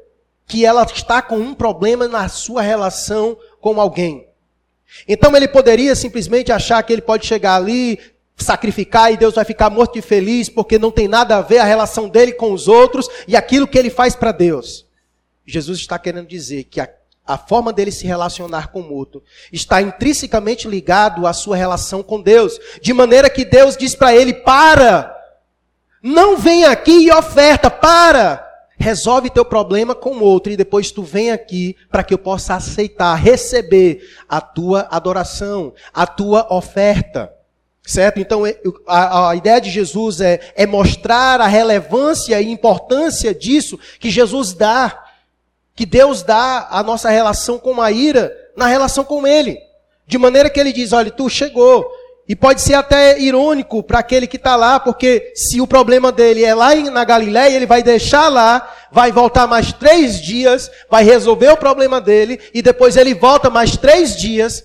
que 0.46 0.64
ela 0.64 0.84
está 0.84 1.20
com 1.20 1.36
um 1.36 1.54
problema 1.54 2.06
na 2.06 2.28
sua 2.28 2.62
relação 2.62 3.36
com 3.60 3.80
alguém. 3.80 4.28
Então 5.06 5.36
ele 5.36 5.48
poderia 5.48 5.94
simplesmente 5.94 6.52
achar 6.52 6.82
que 6.82 6.92
ele 6.92 7.02
pode 7.02 7.26
chegar 7.26 7.56
ali, 7.56 7.98
sacrificar 8.36 9.12
e 9.12 9.16
Deus 9.16 9.34
vai 9.34 9.44
ficar 9.44 9.70
morto 9.70 9.94
de 9.94 10.02
feliz 10.02 10.48
porque 10.48 10.78
não 10.78 10.90
tem 10.90 11.08
nada 11.08 11.36
a 11.36 11.42
ver 11.42 11.58
a 11.58 11.64
relação 11.64 12.08
dele 12.08 12.32
com 12.32 12.52
os 12.52 12.68
outros 12.68 13.08
e 13.26 13.36
aquilo 13.36 13.66
que 13.66 13.78
ele 13.78 13.90
faz 13.90 14.14
para 14.14 14.32
Deus. 14.32 14.86
Jesus 15.46 15.78
está 15.78 15.98
querendo 15.98 16.26
dizer 16.26 16.64
que 16.64 16.80
a, 16.80 16.88
a 17.26 17.36
forma 17.36 17.72
dele 17.72 17.90
se 17.90 18.06
relacionar 18.06 18.68
com 18.68 18.80
o 18.80 18.92
outro 18.92 19.22
está 19.52 19.82
intrinsecamente 19.82 20.68
ligado 20.68 21.26
à 21.26 21.32
sua 21.32 21.56
relação 21.56 22.02
com 22.02 22.20
Deus, 22.20 22.58
de 22.80 22.92
maneira 22.92 23.28
que 23.28 23.44
Deus 23.44 23.76
diz 23.76 23.94
para 23.94 24.14
ele: 24.14 24.32
para, 24.32 25.14
não 26.02 26.36
vem 26.36 26.64
aqui 26.64 27.06
e 27.06 27.12
oferta, 27.12 27.70
para 27.70 28.51
resolve 28.82 29.30
teu 29.30 29.44
problema 29.44 29.94
com 29.94 30.18
outro 30.18 30.52
e 30.52 30.56
depois 30.56 30.90
tu 30.90 31.02
vem 31.02 31.30
aqui 31.30 31.76
para 31.88 32.02
que 32.02 32.12
eu 32.12 32.18
possa 32.18 32.56
aceitar, 32.56 33.14
receber 33.14 34.02
a 34.28 34.40
tua 34.40 34.88
adoração, 34.90 35.72
a 35.94 36.06
tua 36.06 36.52
oferta. 36.52 37.32
Certo? 37.84 38.20
Então, 38.20 38.42
a, 38.86 39.30
a, 39.30 39.36
ideia 39.36 39.60
de 39.60 39.70
Jesus 39.70 40.20
é, 40.20 40.52
é 40.54 40.66
mostrar 40.66 41.40
a 41.40 41.46
relevância 41.46 42.40
e 42.40 42.48
importância 42.48 43.34
disso 43.34 43.78
que 43.98 44.08
Jesus 44.10 44.52
dá, 44.52 45.04
que 45.74 45.84
Deus 45.84 46.22
dá 46.22 46.68
à 46.70 46.82
nossa 46.82 47.10
relação 47.10 47.58
com 47.58 47.80
a 47.80 47.90
ira, 47.90 48.32
na 48.56 48.66
relação 48.66 49.04
com 49.04 49.26
Ele. 49.26 49.58
De 50.06 50.16
maneira 50.16 50.48
que 50.48 50.60
Ele 50.60 50.72
diz: 50.72 50.92
olha, 50.92 51.10
tu 51.10 51.28
chegou, 51.28 51.84
e 52.32 52.34
pode 52.34 52.62
ser 52.62 52.72
até 52.72 53.20
irônico 53.20 53.82
para 53.82 53.98
aquele 53.98 54.26
que 54.26 54.38
está 54.38 54.56
lá, 54.56 54.80
porque 54.80 55.34
se 55.36 55.60
o 55.60 55.66
problema 55.66 56.10
dele 56.10 56.42
é 56.42 56.54
lá 56.54 56.74
na 56.74 57.04
Galiléia, 57.04 57.54
ele 57.54 57.66
vai 57.66 57.82
deixar 57.82 58.30
lá, 58.30 58.74
vai 58.90 59.12
voltar 59.12 59.46
mais 59.46 59.70
três 59.74 60.18
dias, 60.18 60.70
vai 60.90 61.04
resolver 61.04 61.50
o 61.50 61.58
problema 61.58 62.00
dele, 62.00 62.40
e 62.54 62.62
depois 62.62 62.96
ele 62.96 63.12
volta 63.12 63.50
mais 63.50 63.76
três 63.76 64.16
dias, 64.16 64.64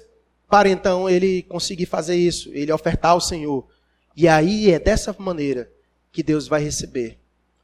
para 0.49 0.69
então 0.69 1.09
ele 1.09 1.41
conseguir 1.41 1.87
fazer 1.87 2.15
isso, 2.15 2.49
ele 2.53 2.71
ofertar 2.71 3.11
ao 3.11 3.19
Senhor. 3.19 3.67
E 4.15 4.29
aí 4.29 4.71
é 4.71 4.79
dessa 4.79 5.13
maneira 5.19 5.69
que 6.09 6.23
Deus 6.23 6.47
vai 6.47 6.63
receber 6.63 7.19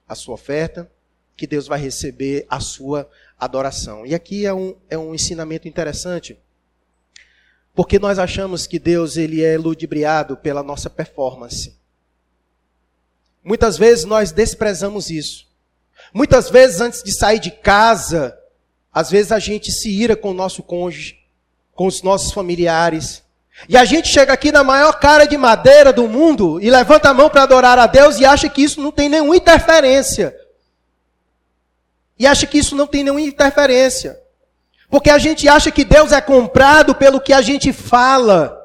a 0.05 0.15
sua 0.15 0.33
oferta, 0.33 0.91
que 1.37 1.47
Deus 1.47 1.65
vai 1.65 1.79
receber 1.79 2.45
a 2.49 2.59
sua 2.59 3.09
adoração. 3.39 4.05
E 4.05 4.13
aqui 4.13 4.45
é 4.45 4.53
um, 4.53 4.75
é 4.89 4.97
um 4.97 5.15
ensinamento 5.15 5.65
interessante 5.65 6.37
porque 7.75 7.97
nós 7.97 8.19
achamos 8.19 8.67
que 8.67 8.77
Deus 8.77 9.17
ele 9.17 9.43
é 9.43 9.57
ludibriado 9.57 10.37
pela 10.37 10.61
nossa 10.61 10.89
performance. 10.89 11.75
Muitas 13.43 13.77
vezes 13.77 14.05
nós 14.05 14.31
desprezamos 14.31 15.09
isso. 15.09 15.47
Muitas 16.13 16.49
vezes 16.49 16.79
antes 16.79 17.03
de 17.03 17.11
sair 17.11 17.39
de 17.39 17.51
casa, 17.51 18.37
às 18.93 19.09
vezes 19.09 19.31
a 19.31 19.39
gente 19.39 19.71
se 19.71 19.89
ira 19.89 20.15
com 20.15 20.29
o 20.29 20.33
nosso 20.33 20.61
cônjuge, 20.61 21.17
com 21.73 21.87
os 21.87 22.03
nossos 22.03 22.31
familiares. 22.31 23.23
E 23.67 23.75
a 23.75 23.83
gente 23.85 24.07
chega 24.07 24.31
aqui 24.31 24.51
na 24.51 24.63
maior 24.63 24.99
cara 24.99 25.25
de 25.25 25.35
madeira 25.35 25.91
do 25.91 26.07
mundo 26.07 26.61
e 26.61 26.69
levanta 26.69 27.09
a 27.09 27.13
mão 27.13 27.29
para 27.29 27.43
adorar 27.43 27.79
a 27.79 27.87
Deus 27.87 28.19
e 28.19 28.25
acha 28.25 28.47
que 28.47 28.61
isso 28.61 28.79
não 28.81 28.91
tem 28.91 29.09
nenhuma 29.09 29.35
interferência. 29.35 30.35
E 32.17 32.27
acha 32.27 32.45
que 32.45 32.59
isso 32.59 32.75
não 32.75 32.85
tem 32.85 33.03
nenhuma 33.03 33.21
interferência. 33.21 34.22
Porque 34.93 35.09
a 35.09 35.17
gente 35.17 35.47
acha 35.47 35.71
que 35.71 35.83
Deus 35.83 36.11
é 36.11 36.21
comprado 36.21 36.93
pelo 36.93 37.19
que 37.19 37.33
a 37.33 37.41
gente 37.41 37.73
fala, 37.73 38.55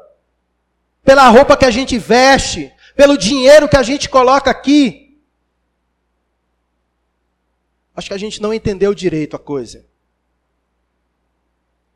pela 1.03 1.27
roupa 1.31 1.57
que 1.57 1.65
a 1.65 1.71
gente 1.71 1.97
veste, 1.97 2.71
pelo 2.95 3.17
dinheiro 3.17 3.67
que 3.67 3.79
a 3.79 3.83
gente 3.83 4.11
coloca 4.11 4.51
aqui. 4.51 5.19
Acho 7.97 8.09
que 8.09 8.13
a 8.13 8.19
gente 8.19 8.43
não 8.43 8.53
entendeu 8.53 8.93
direito 8.93 9.37
a 9.37 9.39
coisa. 9.39 9.87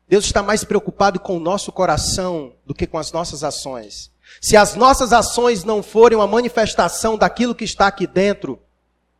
Deus 0.07 0.25
está 0.25 0.41
mais 0.41 0.63
preocupado 0.63 1.19
com 1.19 1.37
o 1.37 1.39
nosso 1.39 1.71
coração 1.71 2.55
do 2.65 2.73
que 2.73 2.87
com 2.87 2.97
as 2.97 3.11
nossas 3.11 3.43
ações. 3.43 4.11
Se 4.41 4.57
as 4.57 4.73
nossas 4.73 5.13
ações 5.13 5.63
não 5.63 5.83
forem 5.83 6.17
uma 6.17 6.25
manifestação 6.25 7.19
daquilo 7.19 7.53
que 7.53 7.65
está 7.65 7.85
aqui 7.85 8.07
dentro, 8.07 8.59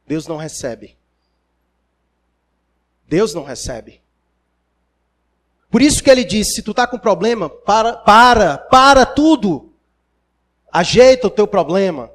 Deus 0.08 0.26
não 0.26 0.38
recebe. 0.38 0.98
Deus 3.08 3.32
não 3.36 3.44
recebe. 3.44 4.03
Por 5.74 5.82
isso 5.82 6.04
que 6.04 6.10
ele 6.12 6.24
disse: 6.24 6.58
se 6.58 6.62
tu 6.62 6.70
está 6.70 6.86
com 6.86 7.00
problema, 7.00 7.50
para, 7.50 7.94
para, 7.94 8.60
para 8.60 9.08
tudo. 9.08 9.74
Ajeita 10.72 11.26
o 11.26 11.32
teu 11.32 11.48
problema. 11.48 12.12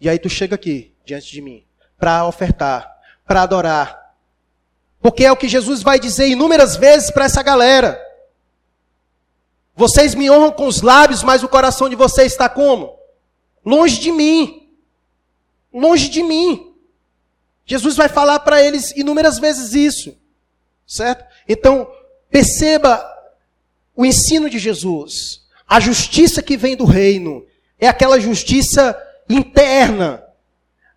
E 0.00 0.08
aí 0.08 0.16
tu 0.16 0.28
chega 0.28 0.54
aqui, 0.54 0.94
diante 1.04 1.32
de 1.32 1.40
mim, 1.40 1.64
para 1.98 2.24
ofertar, 2.24 2.88
para 3.26 3.42
adorar. 3.42 4.14
Porque 5.00 5.24
é 5.24 5.32
o 5.32 5.36
que 5.36 5.48
Jesus 5.48 5.82
vai 5.82 5.98
dizer 5.98 6.28
inúmeras 6.28 6.76
vezes 6.76 7.10
para 7.10 7.24
essa 7.24 7.42
galera. 7.42 8.00
Vocês 9.74 10.14
me 10.14 10.30
honram 10.30 10.52
com 10.52 10.68
os 10.68 10.80
lábios, 10.80 11.24
mas 11.24 11.42
o 11.42 11.48
coração 11.48 11.88
de 11.88 11.96
vocês 11.96 12.30
está 12.30 12.48
como? 12.48 12.96
Longe 13.66 13.98
de 13.98 14.12
mim. 14.12 14.70
Longe 15.72 16.08
de 16.08 16.22
mim. 16.22 16.76
Jesus 17.66 17.96
vai 17.96 18.08
falar 18.08 18.38
para 18.38 18.62
eles 18.62 18.92
inúmeras 18.92 19.40
vezes 19.40 19.74
isso. 19.74 20.16
Certo? 20.86 21.24
Então, 21.48 21.90
Perceba 22.34 23.00
o 23.94 24.04
ensino 24.04 24.50
de 24.50 24.58
Jesus. 24.58 25.42
A 25.68 25.78
justiça 25.78 26.42
que 26.42 26.56
vem 26.56 26.74
do 26.74 26.84
reino 26.84 27.46
é 27.78 27.86
aquela 27.86 28.18
justiça 28.18 29.00
interna. 29.30 30.20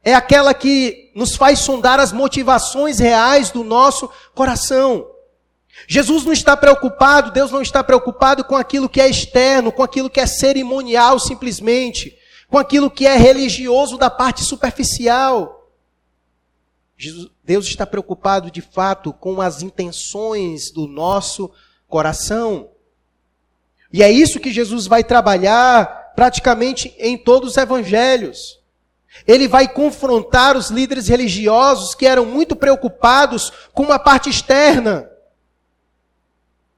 É 0.04 0.16
aquela 0.16 0.52
que 0.52 1.12
nos 1.14 1.36
faz 1.36 1.60
sondar 1.60 2.00
as 2.00 2.12
motivações 2.12 2.98
reais 2.98 3.52
do 3.52 3.64
nosso 3.64 4.10
coração. 4.34 5.06
Jesus 5.88 6.24
não 6.26 6.34
está 6.34 6.58
preocupado, 6.58 7.30
Deus 7.30 7.52
não 7.52 7.62
está 7.62 7.84
preocupado 7.84 8.44
com 8.44 8.56
aquilo 8.56 8.90
que 8.90 9.00
é 9.00 9.08
externo, 9.08 9.72
com 9.72 9.84
aquilo 9.84 10.10
que 10.10 10.20
é 10.20 10.26
cerimonial 10.26 11.20
simplesmente, 11.20 12.18
com 12.50 12.58
aquilo 12.58 12.90
que 12.90 13.06
é 13.06 13.16
religioso 13.16 13.96
da 13.96 14.10
parte 14.10 14.44
superficial. 14.44 15.57
Deus 17.44 17.66
está 17.68 17.86
preocupado 17.86 18.50
de 18.50 18.62
fato 18.62 19.14
com 19.14 19.40
as 19.40 19.62
intenções 19.62 20.72
do 20.72 20.88
nosso 20.88 21.52
coração. 21.88 22.70
E 23.94 24.02
é 24.02 24.12
isso 24.12 24.40
que 24.40 24.52
Jesus 24.52 24.88
vai 24.88 25.04
trabalhar 25.04 26.14
praticamente 26.16 26.96
em 26.98 27.18
todos 27.18 27.52
os 27.52 27.58
evangelhos. 27.58 28.60
Ele 29.26 29.48
vai 29.48 29.68
confrontar 29.68 30.58
os 30.58 30.70
líderes 30.70 31.08
religiosos 31.08 31.96
que 31.96 32.06
eram 32.06 32.26
muito 32.26 32.56
preocupados 32.56 33.52
com 33.74 33.84
uma 33.84 34.00
parte 34.00 34.30
externa. 34.30 35.10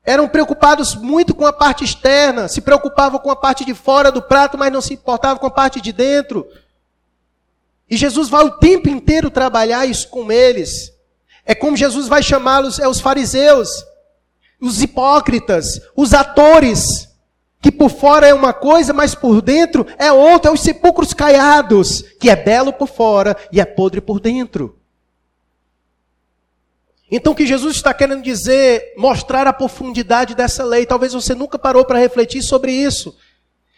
Eram 0.04 0.28
preocupados 0.28 0.96
muito 0.96 1.36
com 1.36 1.46
a 1.46 1.54
parte 1.54 1.84
externa, 1.84 2.48
se 2.48 2.62
preocupavam 2.62 3.20
com 3.20 3.30
a 3.30 3.36
parte 3.36 3.64
de 3.64 3.74
fora 3.74 4.12
do 4.12 4.22
prato, 4.22 4.58
mas 4.58 4.72
não 4.72 4.82
se 4.82 4.94
importavam 4.94 5.38
com 5.38 5.48
a 5.48 5.52
parte 5.52 5.80
de 5.80 5.92
dentro. 5.92 6.48
E 7.90 7.98
Jesus 7.98 8.30
vai 8.30 8.44
o 8.46 8.58
tempo 8.58 8.88
inteiro 8.88 9.32
trabalhar 9.32 9.86
isso 9.86 10.08
com 10.10 10.32
eles. 10.32 10.94
É 11.46 11.56
como 11.56 11.76
Jesus 11.76 12.08
vai 12.08 12.22
chamá-los, 12.22 12.78
é 12.78 12.88
os 12.88 13.00
fariseus, 13.00 13.84
os 14.62 14.82
hipócritas, 14.82 15.82
os 15.96 16.14
atores, 16.14 17.10
que 17.62 17.72
por 17.72 17.90
fora 17.90 18.28
é 18.28 18.34
uma 18.34 18.54
coisa, 18.54 18.94
mas 18.94 19.16
por 19.16 19.42
dentro 19.42 19.86
é 19.98 20.12
outra, 20.12 20.52
é 20.52 20.54
os 20.54 20.62
sepulcros 20.62 21.14
caiados, 21.14 22.04
que 22.20 22.30
é 22.30 22.36
belo 22.36 22.72
por 22.72 22.88
fora 22.88 23.36
e 23.52 23.60
é 23.60 23.66
podre 23.66 24.00
por 24.00 24.20
dentro. 24.20 24.78
Então 27.12 27.34
o 27.34 27.36
que 27.36 27.48
Jesus 27.48 27.78
está 27.78 27.92
querendo 27.94 28.22
dizer, 28.22 28.94
mostrar 28.96 29.48
a 29.48 29.54
profundidade 29.54 30.36
dessa 30.36 30.64
lei, 30.64 30.86
talvez 30.86 31.14
você 31.14 31.34
nunca 31.34 31.58
parou 31.58 31.84
para 31.84 31.98
refletir 31.98 32.44
sobre 32.44 32.72
isso. 32.72 33.18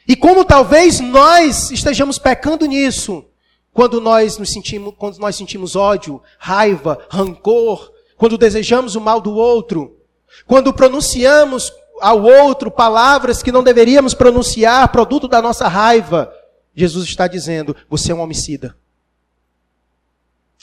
E 0.06 0.15
como 0.15 0.43
talvez 0.43 1.00
nós 1.00 1.71
estejamos 1.71 2.19
pecando 2.19 2.65
nisso, 2.65 3.31
quando 3.73 4.01
nós 4.01 4.38
nos 4.38 4.51
sentimos, 4.51 4.93
quando 4.97 5.17
nós 5.17 5.36
sentimos 5.36 5.75
ódio, 5.75 6.21
raiva, 6.38 7.05
rancor, 7.10 7.91
quando 8.17 8.38
desejamos 8.38 8.95
o 8.95 9.01
mal 9.01 9.21
do 9.21 9.34
outro, 9.34 9.97
quando 10.45 10.73
pronunciamos 10.73 11.71
ao 11.99 12.23
outro 12.23 12.69
palavras 12.69 13.41
que 13.41 13.51
não 13.51 13.63
deveríamos 13.63 14.13
pronunciar, 14.13 14.91
produto 14.91 15.27
da 15.27 15.41
nossa 15.41 15.67
raiva, 15.67 16.34
Jesus 16.75 17.05
está 17.05 17.27
dizendo: 17.27 17.75
você 17.89 18.12
é 18.12 18.15
um 18.15 18.19
homicida. 18.19 18.75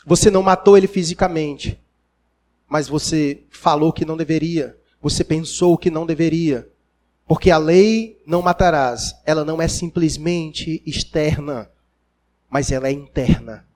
Você 0.05 0.31
não 0.31 0.43
matou 0.43 0.77
ele 0.77 0.87
fisicamente, 0.87 1.79
mas 2.69 2.89
você 2.89 3.43
falou 3.51 3.93
que 3.93 4.05
não 4.05 4.17
deveria, 4.17 4.77
você 5.03 5.23
pensou 5.23 5.77
que 5.77 5.91
não 5.91 6.07
deveria. 6.07 6.69
Porque 7.27 7.51
a 7.51 7.59
lei 7.59 8.23
não 8.27 8.41
matarás, 8.41 9.15
ela 9.27 9.45
não 9.45 9.61
é 9.61 9.69
simplesmente 9.69 10.83
externa, 10.87 11.71
mas 12.49 12.73
ela 12.73 12.89
é 12.89 12.93
interna. 12.93 13.67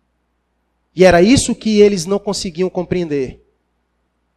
E 0.95 1.05
era 1.05 1.23
isso 1.23 1.55
que 1.55 1.81
eles 1.81 2.07
não 2.07 2.19
conseguiam 2.19 2.69
compreender. 2.69 3.43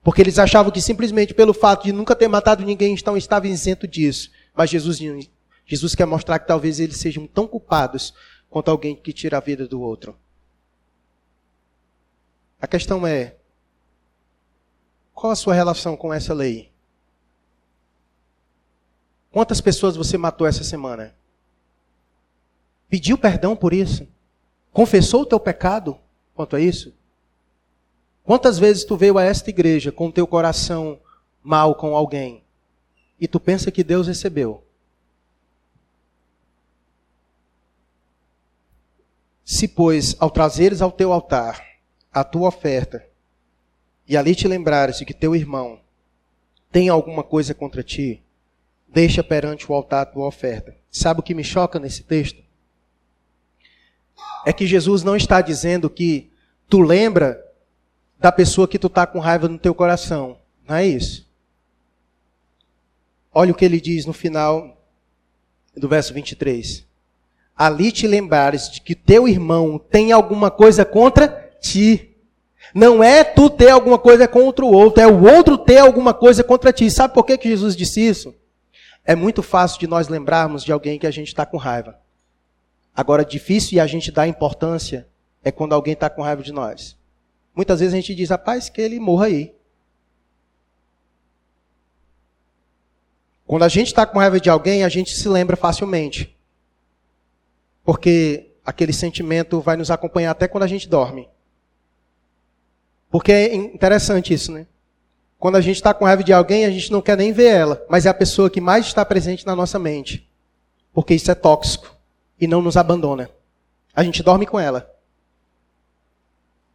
Porque 0.04 0.21
eles 0.21 0.38
achavam 0.38 0.71
que 0.71 0.82
simplesmente 0.82 1.34
pelo 1.34 1.54
fato 1.54 1.86
de 1.86 1.91
nunca 1.91 2.15
ter 2.15 2.28
matado 2.28 2.63
ninguém, 2.63 2.93
então 2.93 3.17
estavam 3.17 3.50
isento 3.50 3.88
disso. 3.88 4.30
Mas 4.54 4.69
Jesus, 4.69 5.00
Jesus 5.65 5.95
quer 5.95 6.06
mostrar 6.06 6.39
que 6.39 6.48
talvez 6.48 6.80
eles 6.80 6.98
sejam 6.98 7.26
tão 7.26 7.48
culpados 7.48 8.13
quanto 8.50 8.69
alguém 8.69 8.95
que 8.95 9.12
tira 9.12 9.38
a 9.38 9.41
vida 9.41 9.67
do 9.67 9.82
outro. 9.82 10.17
A 12.62 12.67
questão 12.67 13.06
é: 13.06 13.36
qual 15.13 15.32
a 15.32 15.36
sua 15.36 15.54
relação 15.54 15.98
com 15.98 16.13
essa 16.13 16.34
lei? 16.34 16.71
Quantas 19.32 19.60
pessoas 19.60 19.98
você 19.98 20.17
matou 20.17 20.48
essa 20.48 20.63
semana? 20.63 21.13
Pediu 22.88 23.17
perdão 23.17 23.56
por 23.56 23.74
isso? 23.74 24.08
Confessou 24.75 25.21
o 25.21 25.25
teu 25.25 25.39
pecado 25.39 25.97
quanto 26.33 26.53
a 26.53 26.59
isso? 26.59 26.93
Quantas 28.25 28.59
vezes 28.59 28.83
tu 28.83 28.97
veio 28.97 29.17
a 29.17 29.23
esta 29.23 29.49
igreja 29.49 29.89
com 29.89 30.07
o 30.07 30.11
teu 30.11 30.27
coração 30.27 30.99
mal 31.41 31.75
com 31.75 31.95
alguém 31.95 32.43
e 33.17 33.25
tu 33.25 33.39
pensa 33.39 33.71
que 33.71 33.85
Deus 33.85 34.05
recebeu? 34.05 34.65
Se, 39.45 39.65
pois, 39.65 40.13
ao 40.19 40.29
trazeres 40.29 40.81
ao 40.81 40.91
teu 40.91 41.13
altar 41.13 41.65
a 42.11 42.25
tua 42.25 42.49
oferta 42.49 43.07
e 44.05 44.17
ali 44.17 44.35
te 44.35 44.45
lembrares 44.45 44.97
de 44.97 45.05
que 45.05 45.13
teu 45.13 45.33
irmão 45.33 45.79
tem 46.69 46.89
alguma 46.89 47.23
coisa 47.23 47.53
contra 47.53 47.81
ti, 47.81 48.21
deixa 48.89 49.23
perante 49.23 49.71
o 49.71 49.73
altar 49.73 50.01
a 50.01 50.05
tua 50.05 50.27
oferta. 50.27 50.75
Sabe 50.91 51.21
o 51.21 51.23
que 51.23 51.33
me 51.33 51.45
choca 51.45 51.79
nesse 51.79 52.03
texto? 52.03 52.44
É 54.45 54.54
que 54.54 54.67
Jesus 54.67 55.04
não 55.04 55.15
está 55.15 55.41
dizendo 55.41 55.89
que 55.89 56.32
tu 56.69 56.82
lembra 56.82 57.43
da 58.19 58.32
pessoa 58.32 58.67
que 58.67 58.80
tu 58.80 58.88
está 58.88 59.06
com 59.06 59.19
raiva 59.19 59.47
no 59.47 59.58
teu 59.58 59.73
coração. 59.73 60.38
Não 60.67 60.75
é 60.75 60.86
isso. 60.86 61.25
Olha 63.34 63.51
o 63.51 63.56
que 63.56 63.65
ele 63.65 63.82
diz 63.82 64.06
no 64.06 64.13
final 64.13 64.82
do 65.75 65.89
verso 65.89 66.13
23. 66.13 66.86
Ali 67.56 67.91
te 67.91 68.08
lembrares 68.08 68.69
de 68.69 68.82
que 68.82 68.95
teu 68.95 69.28
irmão 69.28 69.78
tem 69.78 70.12
alguma 70.12 70.49
coisa 70.49 70.86
contra 70.86 71.28
ti. 71.62 72.15
Não 72.73 73.04
é 73.04 73.23
tu 73.23 73.49
ter 73.49 73.69
alguma 73.69 73.97
coisa 73.97 74.28
contra 74.28 74.65
o 74.65 74.71
outro, 74.71 75.01
é 75.01 75.08
o 75.08 75.23
outro 75.23 75.58
ter 75.58 75.80
alguma 75.80 76.13
coisa 76.13 76.43
contra 76.43 76.73
ti. 76.73 76.89
Sabe 76.89 77.13
por 77.13 77.23
que, 77.25 77.38
que 77.38 77.49
Jesus 77.49 77.75
disse 77.75 78.01
isso? 78.01 78.34
É 79.04 79.15
muito 79.15 79.43
fácil 79.43 79.80
de 79.80 79.88
nós 79.88 80.08
lembrarmos 80.08 80.63
de 80.63 80.71
alguém 80.71 80.97
que 80.97 81.08
a 81.08 81.12
gente 81.12 81.28
está 81.28 81.45
com 81.45 81.58
raiva. 81.58 81.99
Agora, 82.95 83.25
difícil 83.25 83.75
e 83.75 83.79
a 83.79 83.88
gente 83.88 84.10
dá 84.12 84.25
importância 84.25 85.08
é 85.43 85.51
quando 85.51 85.73
alguém 85.73 85.93
está 85.93 86.10
com 86.10 86.21
raiva 86.21 86.41
de 86.41 86.53
nós. 86.53 86.97
Muitas 87.53 87.79
vezes 87.79 87.93
a 87.93 87.97
gente 87.97 88.15
diz, 88.15 88.29
rapaz, 88.29 88.69
que 88.69 88.81
ele 88.81 88.99
morra 88.99 89.25
aí. 89.25 89.53
Quando 93.45 93.63
a 93.63 93.67
gente 93.67 93.88
está 93.88 94.05
com 94.05 94.17
raiva 94.17 94.39
de 94.39 94.49
alguém, 94.49 94.84
a 94.84 94.89
gente 94.89 95.15
se 95.15 95.27
lembra 95.27 95.55
facilmente. 95.55 96.36
Porque 97.84 98.53
aquele 98.65 98.93
sentimento 98.93 99.62
vai 99.62 99.75
nos 99.75 99.91
acompanhar 99.91 100.31
até 100.31 100.47
quando 100.47 100.63
a 100.63 100.67
gente 100.67 100.89
dorme. 100.89 101.29
Porque 103.12 103.31
é 103.31 103.53
interessante 103.53 104.34
isso, 104.34 104.51
né? 104.51 104.65
Quando 105.38 105.58
a 105.58 105.62
gente 105.62 105.75
está 105.75 105.93
com 105.93 106.05
raiva 106.05 106.23
de 106.23 106.34
alguém, 106.34 106.65
a 106.65 106.71
gente 106.71 106.91
não 106.91 107.01
quer 107.01 107.17
nem 107.17 107.31
ver 107.31 107.51
ela, 107.51 107.86
mas 107.88 108.05
é 108.05 108.10
a 108.10 108.13
pessoa 108.13 108.49
que 108.49 108.60
mais 108.60 108.88
está 108.88 109.05
presente 109.05 109.45
na 109.45 109.55
nossa 109.55 109.77
mente. 109.77 110.27
Porque 110.91 111.13
isso 111.13 111.29
é 111.29 111.36
tóxico 111.36 111.94
e 112.39 112.48
não 112.48 112.62
nos 112.62 112.78
abandona. 112.78 113.30
A 113.93 114.04
gente 114.04 114.21
dorme 114.21 114.45
com 114.45 114.60
ela. 114.60 114.91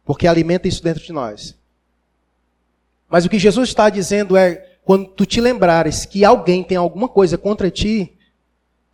Porque 0.03 0.27
alimenta 0.27 0.67
isso 0.67 0.83
dentro 0.83 1.03
de 1.03 1.11
nós. 1.11 1.57
Mas 3.07 3.25
o 3.25 3.29
que 3.29 3.37
Jesus 3.37 3.69
está 3.69 3.89
dizendo 3.89 4.35
é: 4.35 4.77
quando 4.83 5.09
tu 5.09 5.25
te 5.25 5.39
lembrares 5.39 6.05
que 6.05 6.25
alguém 6.25 6.63
tem 6.63 6.77
alguma 6.77 7.07
coisa 7.07 7.37
contra 7.37 7.69
ti, 7.69 8.17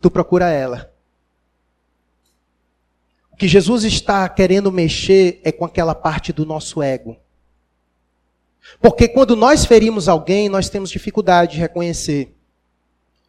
tu 0.00 0.10
procura 0.10 0.50
ela. 0.50 0.92
O 3.32 3.36
que 3.36 3.48
Jesus 3.48 3.84
está 3.84 4.28
querendo 4.28 4.72
mexer 4.72 5.40
é 5.44 5.52
com 5.52 5.64
aquela 5.64 5.94
parte 5.94 6.32
do 6.32 6.44
nosso 6.44 6.82
ego. 6.82 7.16
Porque 8.80 9.08
quando 9.08 9.34
nós 9.34 9.64
ferimos 9.64 10.08
alguém, 10.08 10.48
nós 10.48 10.68
temos 10.68 10.90
dificuldade 10.90 11.52
de 11.52 11.58
reconhecer, 11.58 12.36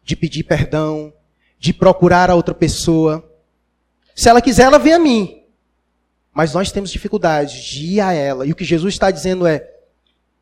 de 0.04 0.14
pedir 0.16 0.44
perdão, 0.44 1.12
de 1.58 1.72
procurar 1.72 2.30
a 2.30 2.34
outra 2.34 2.54
pessoa. 2.54 3.29
Se 4.20 4.28
ela 4.28 4.42
quiser, 4.42 4.64
ela 4.64 4.78
vem 4.78 4.92
a 4.92 4.98
mim. 4.98 5.44
Mas 6.30 6.52
nós 6.52 6.70
temos 6.70 6.90
dificuldade 6.90 7.70
de 7.70 7.94
ir 7.94 8.00
a 8.02 8.12
ela. 8.12 8.44
E 8.44 8.52
o 8.52 8.54
que 8.54 8.66
Jesus 8.66 8.92
está 8.92 9.10
dizendo 9.10 9.46
é: 9.46 9.66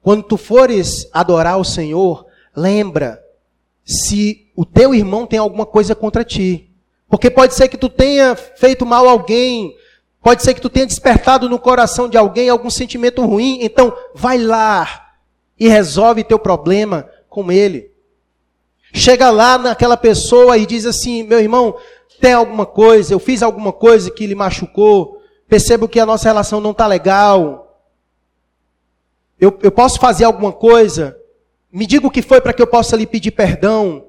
quando 0.03 0.25
tu 0.25 0.37
fores 0.37 1.09
adorar 1.13 1.61
o 1.61 1.65
Senhor, 1.65 2.27
lembra 2.57 3.23
se 3.85 4.51
o 4.57 4.65
teu 4.65 4.93
irmão 4.93 5.29
tem 5.29 5.39
alguma 5.39 5.65
coisa 5.65 5.95
contra 5.95 6.25
ti. 6.25 6.69
Porque 7.09 7.31
pode 7.31 7.55
ser 7.55 7.69
que 7.69 7.77
tu 7.77 7.89
tenha 7.89 8.35
feito 8.35 8.85
mal 8.85 9.07
a 9.07 9.13
alguém, 9.13 9.77
pode 10.25 10.43
ser 10.43 10.55
que 10.55 10.61
tu 10.61 10.69
tenha 10.69 10.85
despertado 10.85 11.49
no 11.49 11.57
coração 11.57 12.09
de 12.09 12.19
alguém 12.19 12.49
algum 12.49 12.71
sentimento 12.71 13.25
ruim. 13.25 13.61
Então, 13.63 13.97
vai 14.13 14.39
lá 14.39 15.13
e 15.57 15.69
resolve 15.69 16.25
teu 16.25 16.41
problema 16.41 17.09
com 17.29 17.53
ele. 17.53 17.93
Chega 18.93 19.31
lá 19.31 19.57
naquela 19.57 19.97
pessoa 19.97 20.59
e 20.59 20.67
diz 20.67 20.85
assim: 20.85 21.23
meu 21.23 21.39
irmão, 21.39 21.77
tem 22.21 22.33
alguma 22.33 22.67
coisa, 22.67 23.15
eu 23.15 23.19
fiz 23.19 23.43
alguma 23.43 23.73
coisa 23.73 24.11
que 24.11 24.27
lhe 24.27 24.35
machucou, 24.35 25.23
percebo 25.49 25.89
que 25.89 26.01
a 26.01 26.07
nossa 26.07 26.29
relação 26.29 26.61
não 26.61 26.73
está 26.73 26.87
legal. 26.87 27.83
Eu, 29.41 29.57
eu 29.63 29.71
posso 29.71 30.01
fazer 30.01 30.25
alguma 30.25 30.53
coisa? 30.53 31.17
Me 31.71 31.87
diga 31.87 32.07
o 32.07 32.11
que 32.11 32.23
foi 32.23 32.41
para 32.41 32.53
que 32.53 32.61
eu 32.61 32.67
possa 32.67 32.97
lhe 32.97 33.07
pedir 33.07 33.31
perdão. 33.31 34.05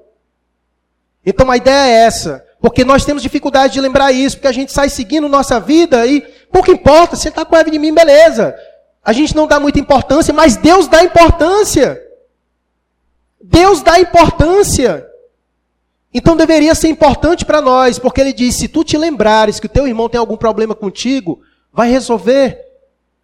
Então 1.24 1.50
a 1.50 1.56
ideia 1.56 1.86
é 1.86 2.04
essa. 2.04 2.44
Porque 2.60 2.84
nós 2.84 3.04
temos 3.04 3.22
dificuldade 3.22 3.74
de 3.74 3.80
lembrar 3.80 4.12
isso, 4.12 4.36
porque 4.36 4.48
a 4.48 4.52
gente 4.52 4.72
sai 4.72 4.88
seguindo 4.88 5.28
nossa 5.28 5.58
vida 5.58 6.06
e 6.06 6.20
pouco 6.52 6.70
importa, 6.70 7.16
você 7.16 7.28
está 7.28 7.44
com 7.44 7.54
raiva 7.54 7.70
de 7.70 7.78
mim, 7.78 7.94
beleza. 7.94 8.54
A 9.02 9.12
gente 9.12 9.34
não 9.34 9.46
dá 9.46 9.58
muita 9.58 9.78
importância, 9.78 10.34
mas 10.34 10.56
Deus 10.56 10.86
dá 10.86 11.02
importância. 11.02 12.00
Deus 13.42 13.80
dá 13.82 13.98
importância. 13.98 15.09
Então 16.12 16.36
deveria 16.36 16.74
ser 16.74 16.88
importante 16.88 17.44
para 17.44 17.60
nós, 17.60 17.98
porque 17.98 18.20
ele 18.20 18.32
diz: 18.32 18.56
se 18.56 18.68
tu 18.68 18.82
te 18.82 18.98
lembrares 18.98 19.60
que 19.60 19.66
o 19.66 19.70
teu 19.70 19.86
irmão 19.86 20.08
tem 20.08 20.18
algum 20.18 20.36
problema 20.36 20.74
contigo, 20.74 21.40
vai 21.72 21.90
resolver. 21.90 22.58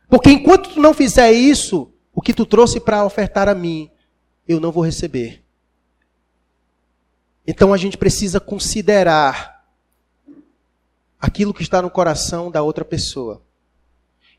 Porque 0.09 0.31
enquanto 0.31 0.71
tu 0.71 0.81
não 0.81 0.95
fizer 0.95 1.33
isso, 1.33 1.93
o 2.15 2.23
que 2.23 2.33
tu 2.33 2.47
trouxe 2.47 2.79
para 2.79 3.05
ofertar 3.05 3.49
a 3.49 3.55
mim, 3.55 3.91
eu 4.47 4.61
não 4.61 4.71
vou 4.71 4.85
receber. 4.85 5.43
Então 7.47 7.73
a 7.73 7.77
gente 7.77 7.99
precisa 7.99 8.39
considerar 8.39 9.65
aquilo 11.21 11.55
que 11.55 11.63
está 11.63 11.83
no 11.83 11.91
coração 11.91 12.51
da 12.51 12.63
outra 12.63 12.85
pessoa. 12.85 13.43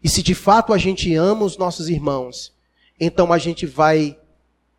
E 0.02 0.08
se 0.08 0.24
de 0.24 0.36
fato 0.36 0.74
a 0.74 0.78
gente 0.78 1.14
ama 1.16 1.44
os 1.44 1.58
nossos 1.58 1.90
irmãos, 1.90 2.54
então 3.00 3.34
a 3.34 3.38
gente 3.38 3.66
vai, 3.66 4.18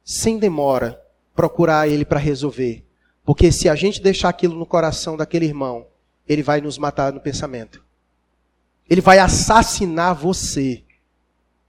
sem 0.05 0.39
demora, 0.39 1.01
procurar 1.35 1.89
ele 1.89 2.05
para 2.05 2.19
resolver. 2.19 2.88
Porque 3.29 3.53
se 3.53 3.69
a 3.69 3.75
gente 3.75 4.01
deixar 4.01 4.31
aquilo 4.31 4.55
no 4.55 4.65
coração 4.65 5.15
daquele 5.15 5.45
irmão, 5.45 5.87
ele 6.27 6.43
vai 6.43 6.63
nos 6.63 6.79
matar 6.79 7.13
no 7.13 7.21
pensamento. 7.21 7.85
Ele 8.89 9.03
vai 9.03 9.19
assassinar 9.19 10.15
você 10.15 10.83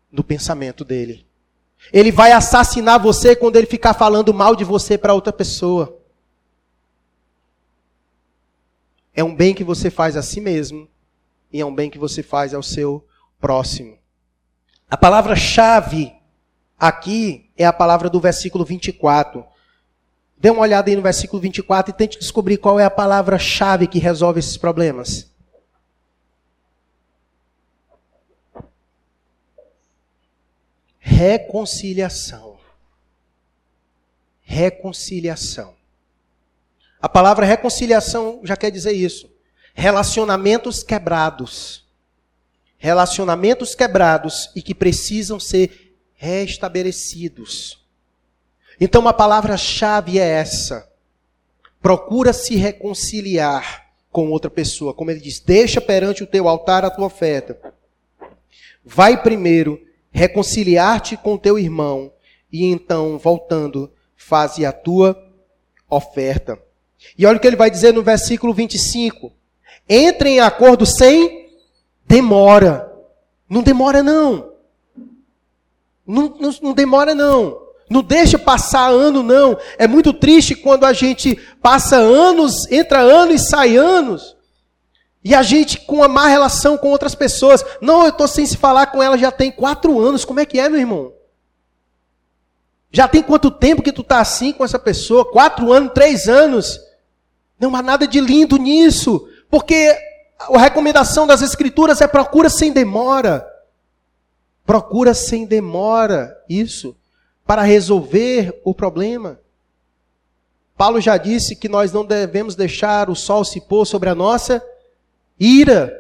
no 0.10 0.24
pensamento 0.24 0.86
dele. 0.86 1.28
Ele 1.92 2.14
vai 2.14 2.32
assassinar 2.32 2.98
você 2.98 3.36
quando 3.36 3.58
ele 3.58 3.68
ficar 3.68 3.94
falando 3.94 4.34
mal 4.34 4.56
de 4.56 4.64
você 4.64 4.98
para 4.98 5.14
outra 5.14 5.34
pessoa. 5.34 6.02
É 9.14 9.22
um 9.22 9.36
bem 9.36 9.54
que 9.54 9.66
você 9.66 9.90
faz 9.90 10.16
a 10.16 10.22
si 10.22 10.40
mesmo 10.40 10.88
e 11.52 11.60
é 11.60 11.66
um 11.66 11.76
bem 11.76 11.90
que 11.90 12.00
você 12.00 12.24
faz 12.24 12.54
ao 12.54 12.64
seu 12.64 13.06
próximo. 13.38 13.98
A 14.90 14.96
palavra-chave 14.96 16.16
aqui 16.80 17.52
é 17.58 17.66
a 17.66 17.74
palavra 17.74 18.10
do 18.10 18.22
versículo 18.22 18.64
24. 18.64 19.59
Dê 20.40 20.50
uma 20.50 20.62
olhada 20.62 20.90
aí 20.90 20.96
no 20.96 21.02
versículo 21.02 21.42
24 21.42 21.92
e 21.92 21.94
tente 21.94 22.18
descobrir 22.18 22.58
qual 22.58 22.80
é 22.80 22.86
a 22.86 22.90
palavra-chave 22.90 23.88
que 23.88 24.00
resolve 24.00 24.40
esses 24.40 24.56
problemas. 24.56 25.30
Reconciliação. 30.98 32.58
Reconciliação. 34.42 35.76
A 37.02 37.10
palavra 37.10 37.46
reconciliação 37.46 38.40
já 38.46 38.56
quer 38.56 38.72
dizer 38.72 38.94
isso. 38.94 39.30
Relacionamentos 39.74 40.84
quebrados. 40.84 41.86
Relacionamentos 42.78 43.76
quebrados 43.76 44.50
e 44.56 44.62
que 44.62 44.74
precisam 44.74 45.38
ser 45.38 45.98
restabelecidos. 46.16 47.89
Então 48.80 49.08
a 49.08 49.14
palavra-chave 49.14 50.20
é 50.20 50.28
essa. 50.28 50.90
Procura 51.82 52.32
se 52.34 52.56
reconciliar 52.56 53.90
com 54.12 54.30
outra 54.32 54.50
pessoa. 54.50 54.94
Como 54.94 55.12
ele 55.12 55.20
diz, 55.20 55.40
deixa 55.40 55.82
perante 55.82 56.24
o 56.24 56.28
teu 56.28 56.48
altar 56.48 56.86
a 56.86 56.90
tua 56.90 57.08
oferta. 57.08 57.74
Vai 58.84 59.22
primeiro 59.22 59.80
reconciliar-te 60.12 61.18
com 61.18 61.38
teu 61.38 61.60
irmão 61.60 62.12
e 62.52 62.66
então, 62.66 63.18
voltando, 63.18 63.92
faze 64.16 64.66
a 64.66 64.72
tua 64.72 65.16
oferta. 65.90 66.58
E 67.18 67.26
olha 67.26 67.38
o 67.38 67.40
que 67.40 67.48
ele 67.48 67.56
vai 67.56 67.70
dizer 67.70 67.94
no 67.94 68.04
versículo 68.04 68.54
25. 68.54 69.32
Entre 69.88 70.30
em 70.30 70.40
acordo 70.40 70.86
sem 70.86 71.50
demora. 72.06 72.92
Não 73.48 73.62
demora 73.62 74.04
não. 74.04 74.54
Não, 76.06 76.30
não, 76.40 76.52
não 76.62 76.74
demora 76.74 77.14
não. 77.14 77.69
Não 77.90 78.04
deixa 78.04 78.38
passar 78.38 78.88
ano, 78.90 79.24
não. 79.24 79.58
É 79.78 79.88
muito 79.88 80.14
triste 80.14 80.54
quando 80.54 80.86
a 80.86 80.94
gente 80.94 81.36
passa 81.60 81.96
anos, 81.96 82.72
entra 82.72 83.00
anos 83.00 83.42
e 83.42 83.50
sai 83.50 83.76
anos. 83.76 84.38
E 85.24 85.34
a 85.34 85.42
gente 85.42 85.80
com 85.82 85.96
uma 85.96 86.08
má 86.08 86.28
relação 86.28 86.78
com 86.78 86.90
outras 86.90 87.16
pessoas. 87.16 87.66
Não, 87.82 88.04
eu 88.04 88.10
estou 88.10 88.28
sem 88.28 88.46
se 88.46 88.56
falar 88.56 88.88
com 88.88 89.02
ela 89.02 89.18
já 89.18 89.32
tem 89.32 89.52
quatro 89.52 90.00
anos. 90.00 90.24
Como 90.24 90.40
é 90.40 90.46
que 90.46 90.60
é, 90.60 90.70
meu 90.70 90.80
irmão? 90.80 91.12
Já 92.92 93.08
tem 93.08 93.24
quanto 93.24 93.50
tempo 93.50 93.82
que 93.82 93.92
tu 93.92 94.02
está 94.02 94.20
assim 94.20 94.54
com 94.54 94.64
essa 94.64 94.80
pessoa? 94.80 95.26
Quatro 95.26 95.74
anos, 95.74 95.92
três 95.94 96.28
anos. 96.28 96.80
Não 97.60 97.76
há 97.76 97.82
nada 97.82 98.08
de 98.08 98.22
lindo 98.22 98.58
nisso. 98.58 99.28
Porque 99.50 99.98
a 100.40 100.60
recomendação 100.60 101.26
das 101.26 101.42
escrituras 101.42 102.02
é 102.02 102.08
procura 102.08 102.50
sem 102.50 102.72
demora. 102.72 103.46
Procura 104.64 105.16
sem 105.16 105.46
demora. 105.46 106.36
Isso 106.48 106.96
para 107.50 107.64
resolver 107.64 108.62
o 108.64 108.76
problema. 108.76 109.40
Paulo 110.78 111.02
já 111.02 111.18
disse 111.18 111.56
que 111.56 111.68
nós 111.68 111.92
não 111.92 112.06
devemos 112.06 112.54
deixar 112.54 113.10
o 113.10 113.16
sol 113.16 113.44
se 113.44 113.60
pôr 113.60 113.86
sobre 113.86 114.08
a 114.08 114.14
nossa 114.14 114.64
ira. 115.40 115.92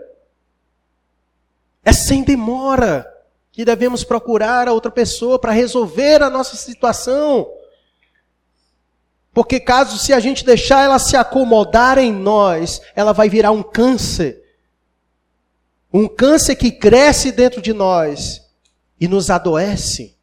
É 1.83 1.91
sem 1.91 2.21
demora 2.21 3.03
que 3.51 3.65
devemos 3.65 4.03
procurar 4.03 4.67
a 4.67 4.73
outra 4.73 4.91
pessoa 4.91 5.39
para 5.39 5.51
resolver 5.51 6.21
a 6.21 6.29
nossa 6.29 6.55
situação. 6.55 7.51
Porque 9.33 9.59
caso 9.59 9.97
se 9.97 10.13
a 10.13 10.19
gente 10.19 10.45
deixar 10.45 10.83
ela 10.83 10.99
se 10.99 11.17
acomodar 11.17 11.97
em 11.97 12.13
nós, 12.13 12.79
ela 12.95 13.11
vai 13.11 13.27
virar 13.27 13.49
um 13.49 13.63
câncer. 13.63 14.39
Um 15.91 16.07
câncer 16.07 16.55
que 16.55 16.71
cresce 16.71 17.31
dentro 17.31 17.59
de 17.59 17.73
nós 17.73 18.47
e 19.01 19.07
nos 19.07 19.31
adoece 19.31 20.18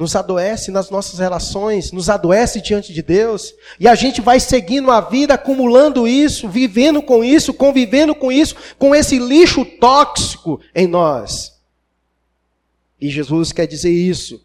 nos 0.00 0.16
adoece 0.16 0.70
nas 0.70 0.88
nossas 0.88 1.18
relações, 1.18 1.92
nos 1.92 2.08
adoece 2.08 2.62
diante 2.62 2.90
de 2.90 3.02
Deus, 3.02 3.54
e 3.78 3.86
a 3.86 3.94
gente 3.94 4.22
vai 4.22 4.40
seguindo 4.40 4.90
a 4.90 4.98
vida 5.02 5.34
acumulando 5.34 6.08
isso, 6.08 6.48
vivendo 6.48 7.02
com 7.02 7.22
isso, 7.22 7.52
convivendo 7.52 8.14
com 8.14 8.32
isso, 8.32 8.56
com 8.78 8.94
esse 8.94 9.18
lixo 9.18 9.62
tóxico 9.78 10.58
em 10.74 10.86
nós. 10.86 11.52
E 12.98 13.10
Jesus 13.10 13.52
quer 13.52 13.66
dizer 13.66 13.90
isso. 13.90 14.42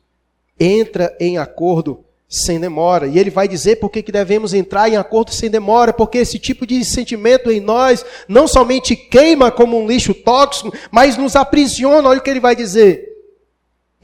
Entra 0.59 1.15
em 1.21 1.37
acordo 1.37 2.03
sem 2.27 2.59
demora. 2.59 3.07
E 3.07 3.17
ele 3.17 3.29
vai 3.29 3.47
dizer 3.47 3.77
por 3.77 3.89
que 3.89 4.01
devemos 4.11 4.53
entrar 4.53 4.89
em 4.89 4.97
acordo 4.97 5.31
sem 5.31 5.49
demora, 5.49 5.93
porque 5.93 6.17
esse 6.17 6.37
tipo 6.37 6.67
de 6.67 6.83
sentimento 6.83 7.49
em 7.49 7.61
nós 7.61 8.05
não 8.27 8.45
somente 8.45 8.93
queima 8.93 9.51
como 9.51 9.79
um 9.79 9.87
lixo 9.87 10.13
tóxico, 10.13 10.73
mas 10.91 11.17
nos 11.17 11.35
aprisiona. 11.35 12.09
Olha 12.09 12.19
o 12.19 12.21
que 12.21 12.29
ele 12.29 12.41
vai 12.41 12.57
dizer. 12.57 13.14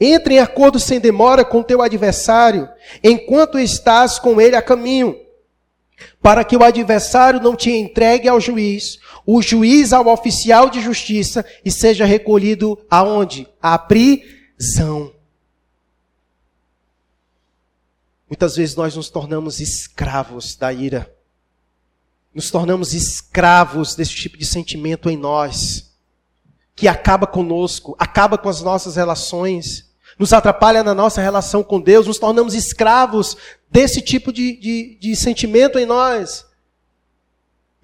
Entre 0.00 0.34
em 0.34 0.38
acordo 0.38 0.80
sem 0.80 0.98
demora 0.98 1.44
com 1.44 1.62
teu 1.62 1.80
adversário, 1.80 2.68
enquanto 3.02 3.58
estás 3.58 4.18
com 4.18 4.40
ele 4.40 4.56
a 4.56 4.62
caminho, 4.62 5.16
para 6.20 6.44
que 6.44 6.56
o 6.56 6.64
adversário 6.64 7.40
não 7.40 7.54
te 7.54 7.70
entregue 7.70 8.28
ao 8.28 8.40
juiz, 8.40 8.98
o 9.26 9.40
juiz 9.40 9.92
ao 9.92 10.08
oficial 10.08 10.68
de 10.68 10.80
justiça 10.80 11.44
e 11.64 11.70
seja 11.70 12.04
recolhido 12.04 12.78
aonde? 12.90 13.48
À 13.60 13.78
prisão. 13.78 15.12
Muitas 18.28 18.56
vezes 18.56 18.74
nós 18.74 18.96
nos 18.96 19.10
tornamos 19.10 19.60
escravos 19.60 20.56
da 20.56 20.72
ira. 20.72 21.14
Nos 22.34 22.50
tornamos 22.50 22.94
escravos 22.94 23.94
desse 23.94 24.14
tipo 24.14 24.38
de 24.38 24.46
sentimento 24.46 25.10
em 25.10 25.18
nós, 25.18 25.91
que 26.74 26.88
acaba 26.88 27.26
conosco, 27.26 27.94
acaba 27.98 28.38
com 28.38 28.48
as 28.48 28.62
nossas 28.62 28.96
relações 28.96 29.92
nos 30.18 30.32
atrapalha 30.32 30.82
na 30.82 30.94
nossa 30.94 31.20
relação 31.20 31.62
com 31.62 31.80
Deus, 31.80 32.06
nos 32.06 32.18
tornamos 32.18 32.54
escravos 32.54 33.36
desse 33.70 34.00
tipo 34.00 34.32
de, 34.32 34.56
de, 34.56 34.98
de 35.00 35.16
sentimento 35.16 35.78
em 35.78 35.86
nós. 35.86 36.46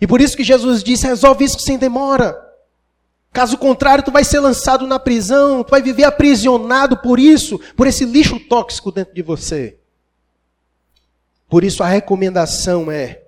E 0.01 0.07
por 0.07 0.21
isso 0.21 0.37
que 0.37 0.45
Jesus 0.45 0.83
disse: 0.83 1.07
resolve 1.07 1.45
isso 1.45 1.61
sem 1.61 1.79
demora. 1.79 2.47
Caso 3.33 3.59
contrário, 3.59 4.05
tu 4.05 4.11
vai 4.11 4.25
ser 4.25 4.41
lançado 4.41 4.87
na 4.87 4.99
prisão, 4.99 5.63
tu 5.63 5.71
vai 5.71 5.83
viver 5.83 6.05
aprisionado 6.05 6.97
por 6.99 7.19
isso, 7.19 7.59
por 7.77 7.87
esse 7.87 8.05
lixo 8.05 8.41
tóxico 8.41 8.91
dentro 8.91 9.15
de 9.15 9.23
você. 9.23 9.77
Por 11.49 11.65
isso 11.65 11.83
a 11.83 11.87
recomendação 11.87 12.91
é: 12.91 13.23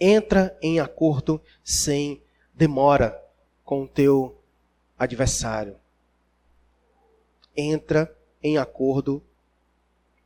entra 0.00 0.56
em 0.62 0.80
acordo 0.80 1.40
sem 1.62 2.22
demora 2.54 3.27
com 3.68 3.82
o 3.82 3.86
teu 3.86 4.34
adversário 4.98 5.76
entra 7.54 8.10
em 8.42 8.56
acordo 8.56 9.22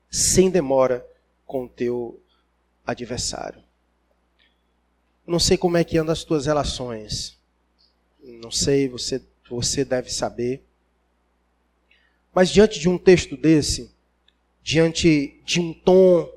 sem 0.09 0.49
demora 0.49 1.05
com 1.45 1.64
o 1.64 1.68
teu 1.68 2.22
adversário. 2.86 3.61
Não 5.26 5.40
sei 5.40 5.59
como 5.59 5.76
é 5.76 5.82
que 5.82 5.99
andam 5.99 6.12
as 6.12 6.22
tuas 6.22 6.47
relações. 6.47 7.36
Não 8.22 8.53
sei, 8.53 8.88
você, 8.88 9.20
você 9.51 9.84
deve 9.84 10.09
saber. 10.09 10.64
Mas 12.32 12.49
diante 12.49 12.78
de 12.78 12.88
um 12.88 12.97
texto 12.97 13.36
desse, 13.36 13.93
diante 14.62 15.43
de 15.45 15.59
um 15.59 15.74
tom 15.74 16.32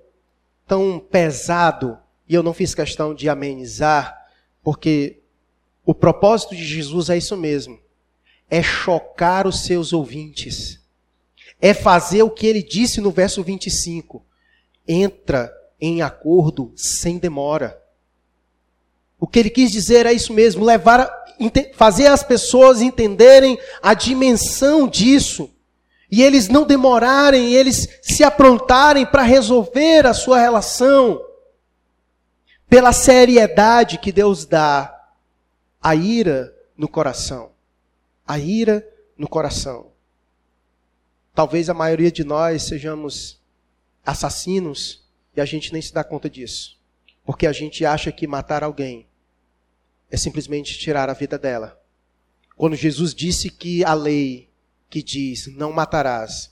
tão 0.66 0.99
pesado, 0.99 1.99
e 2.28 2.34
eu 2.34 2.41
não 2.41 2.51
fiz 2.51 2.74
questão 2.74 3.14
de 3.14 3.30
amenizar, 3.30 4.28
porque 4.64 5.22
o 5.86 5.94
propósito 5.94 6.56
de 6.56 6.66
Jesus 6.66 7.10
é 7.10 7.18
isso 7.18 7.38
mesmo: 7.38 7.80
é 8.50 8.62
chocar 8.64 9.46
os 9.46 9.64
seus 9.64 9.94
ouvintes 9.94 10.84
é 11.62 11.74
fazer 11.74 12.24
o 12.24 12.30
que 12.30 12.46
ele 12.46 12.62
disse 12.62 13.02
no 13.02 13.12
verso 13.12 13.42
25. 13.44 14.24
Entra 14.88 15.52
em 15.80 16.02
acordo 16.02 16.72
sem 16.76 17.18
demora. 17.18 17.82
O 19.20 19.28
que 19.28 19.40
ele 19.40 19.50
quis 19.50 19.72
dizer 19.72 20.06
é 20.06 20.14
isso 20.14 20.34
mesmo, 20.34 20.64
levar, 20.64 21.10
fazer 21.76 22.08
as 22.08 22.22
pessoas 22.22 22.82
entenderem 22.82 23.58
a 23.82 23.94
dimensão 23.94 24.88
disso. 24.88 25.50
E 26.12 26.22
eles 26.22 26.48
não 26.48 26.66
demorarem, 26.66 27.54
eles 27.54 27.88
se 28.02 28.24
aprontarem 28.24 29.06
para 29.06 29.24
resolver 29.24 30.06
a 30.06 30.14
sua 30.14 30.40
relação. 30.40 31.20
Pela 32.70 32.94
seriedade 32.94 33.98
que 33.98 34.12
Deus 34.12 34.46
dá 34.46 34.95
a 35.86 35.94
ira 35.94 36.52
no 36.76 36.88
coração. 36.88 37.52
A 38.28 38.40
ira 38.40 38.84
no 39.16 39.28
coração. 39.28 39.92
Talvez 41.32 41.70
a 41.70 41.76
maioria 41.76 42.12
de 42.12 42.24
nós 42.24 42.64
sejamos 42.64 43.40
assassinos 44.04 45.06
e 45.36 45.42
a 45.42 45.46
gente 45.46 45.72
nem 45.72 45.80
se 45.84 45.94
dá 45.94 46.04
conta 46.04 46.28
disso. 46.28 46.76
Porque 47.24 47.46
a 47.46 47.52
gente 47.52 47.86
acha 47.86 48.12
que 48.12 48.26
matar 48.26 48.64
alguém 48.64 49.06
é 50.10 50.18
simplesmente 50.18 50.76
tirar 50.80 51.08
a 51.08 51.14
vida 51.14 51.38
dela. 51.38 51.80
Quando 52.58 52.76
Jesus 52.76 53.14
disse 53.14 53.52
que 53.52 53.86
a 53.86 53.94
lei 53.94 54.50
que 54.90 55.04
diz 55.04 55.46
não 55.56 55.72
matarás, 55.72 56.52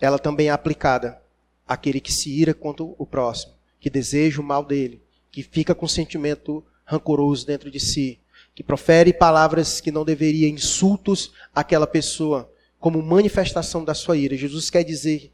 ela 0.00 0.20
também 0.20 0.46
é 0.46 0.52
aplicada 0.52 1.20
àquele 1.66 2.00
que 2.00 2.12
se 2.12 2.30
ira 2.30 2.54
contra 2.54 2.84
o 2.84 3.04
próximo, 3.04 3.54
que 3.80 3.90
deseja 3.90 4.40
o 4.40 4.44
mal 4.44 4.64
dele, 4.64 5.02
que 5.32 5.42
fica 5.42 5.74
com 5.74 5.88
sentimento 5.88 6.64
rancoroso 6.90 7.46
dentro 7.46 7.70
de 7.70 7.78
si, 7.78 8.18
que 8.52 8.64
profere 8.64 9.12
palavras 9.12 9.80
que 9.80 9.92
não 9.92 10.04
deveria, 10.04 10.48
insultos 10.48 11.32
àquela 11.54 11.86
pessoa, 11.86 12.52
como 12.80 13.00
manifestação 13.00 13.84
da 13.84 13.94
sua 13.94 14.16
ira. 14.16 14.36
Jesus 14.36 14.70
quer 14.70 14.82
dizer 14.82 15.30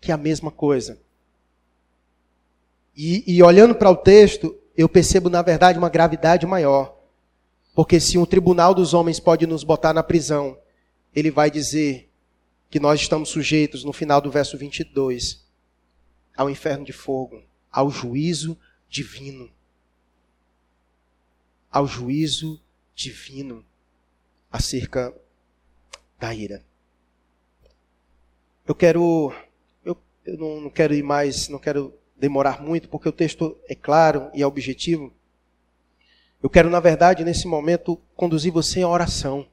que 0.00 0.10
é 0.10 0.14
a 0.14 0.18
mesma 0.18 0.50
coisa. 0.50 1.00
E, 2.94 3.24
e 3.26 3.42
olhando 3.42 3.74
para 3.74 3.90
o 3.90 3.96
texto, 3.96 4.54
eu 4.76 4.86
percebo, 4.86 5.30
na 5.30 5.40
verdade, 5.40 5.78
uma 5.78 5.88
gravidade 5.88 6.44
maior. 6.44 6.94
Porque 7.74 7.98
se 7.98 8.18
um 8.18 8.26
tribunal 8.26 8.74
dos 8.74 8.92
homens 8.92 9.18
pode 9.18 9.46
nos 9.46 9.64
botar 9.64 9.94
na 9.94 10.02
prisão, 10.02 10.58
ele 11.14 11.30
vai 11.30 11.50
dizer 11.50 12.10
que 12.68 12.78
nós 12.78 13.00
estamos 13.00 13.30
sujeitos, 13.30 13.82
no 13.82 13.94
final 13.94 14.20
do 14.20 14.30
verso 14.30 14.58
22, 14.58 15.42
ao 16.36 16.50
inferno 16.50 16.84
de 16.84 16.92
fogo, 16.92 17.42
ao 17.72 17.90
juízo 17.90 18.58
divino. 18.90 19.50
Ao 21.78 21.86
juízo 21.86 22.60
divino 22.92 23.64
acerca 24.50 25.14
da 26.18 26.34
ira. 26.34 26.64
Eu 28.66 28.74
quero, 28.74 29.32
eu, 29.84 29.96
eu 30.24 30.36
não, 30.36 30.60
não 30.62 30.70
quero 30.70 30.92
ir 30.92 31.04
mais, 31.04 31.48
não 31.48 31.60
quero 31.60 31.96
demorar 32.16 32.60
muito, 32.60 32.88
porque 32.88 33.08
o 33.08 33.12
texto 33.12 33.56
é 33.68 33.76
claro 33.76 34.28
e 34.34 34.42
é 34.42 34.46
objetivo. 34.46 35.14
Eu 36.42 36.50
quero, 36.50 36.68
na 36.68 36.80
verdade, 36.80 37.22
nesse 37.22 37.46
momento, 37.46 37.96
conduzir 38.16 38.50
você 38.50 38.82
à 38.82 38.88
oração. 38.88 39.48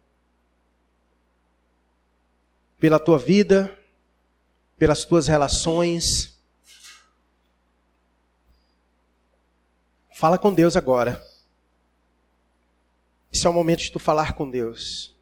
Pela 2.80 2.98
tua 2.98 3.20
vida, 3.20 3.78
pelas 4.80 5.06
tuas 5.06 5.28
relações. 5.28 6.40
Fala 10.12 10.40
com 10.40 10.52
Deus 10.52 10.76
agora. 10.76 11.35
Esse 13.36 13.46
é 13.46 13.50
o 13.50 13.54
momento 13.54 13.80
de 13.80 13.92
tu 13.92 14.00
falar 14.00 14.32
com 14.32 14.50
Deus. 14.50 15.14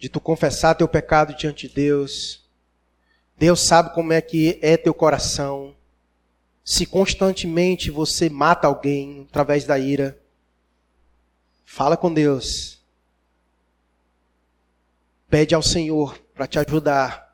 De 0.00 0.08
tu 0.08 0.20
confessar 0.20 0.74
teu 0.74 0.88
pecado 0.88 1.32
diante 1.32 1.68
de 1.68 1.74
Deus. 1.74 2.44
Deus 3.38 3.60
sabe 3.60 3.94
como 3.94 4.12
é 4.12 4.20
que 4.20 4.58
é 4.60 4.76
teu 4.76 4.92
coração. 4.92 5.76
Se 6.64 6.84
constantemente 6.84 7.88
você 7.88 8.28
mata 8.28 8.66
alguém 8.66 9.28
através 9.30 9.64
da 9.64 9.78
ira, 9.78 10.20
fala 11.64 11.96
com 11.96 12.12
Deus. 12.12 12.80
Pede 15.30 15.54
ao 15.54 15.62
Senhor 15.62 16.18
para 16.34 16.48
te 16.48 16.58
ajudar 16.58 17.31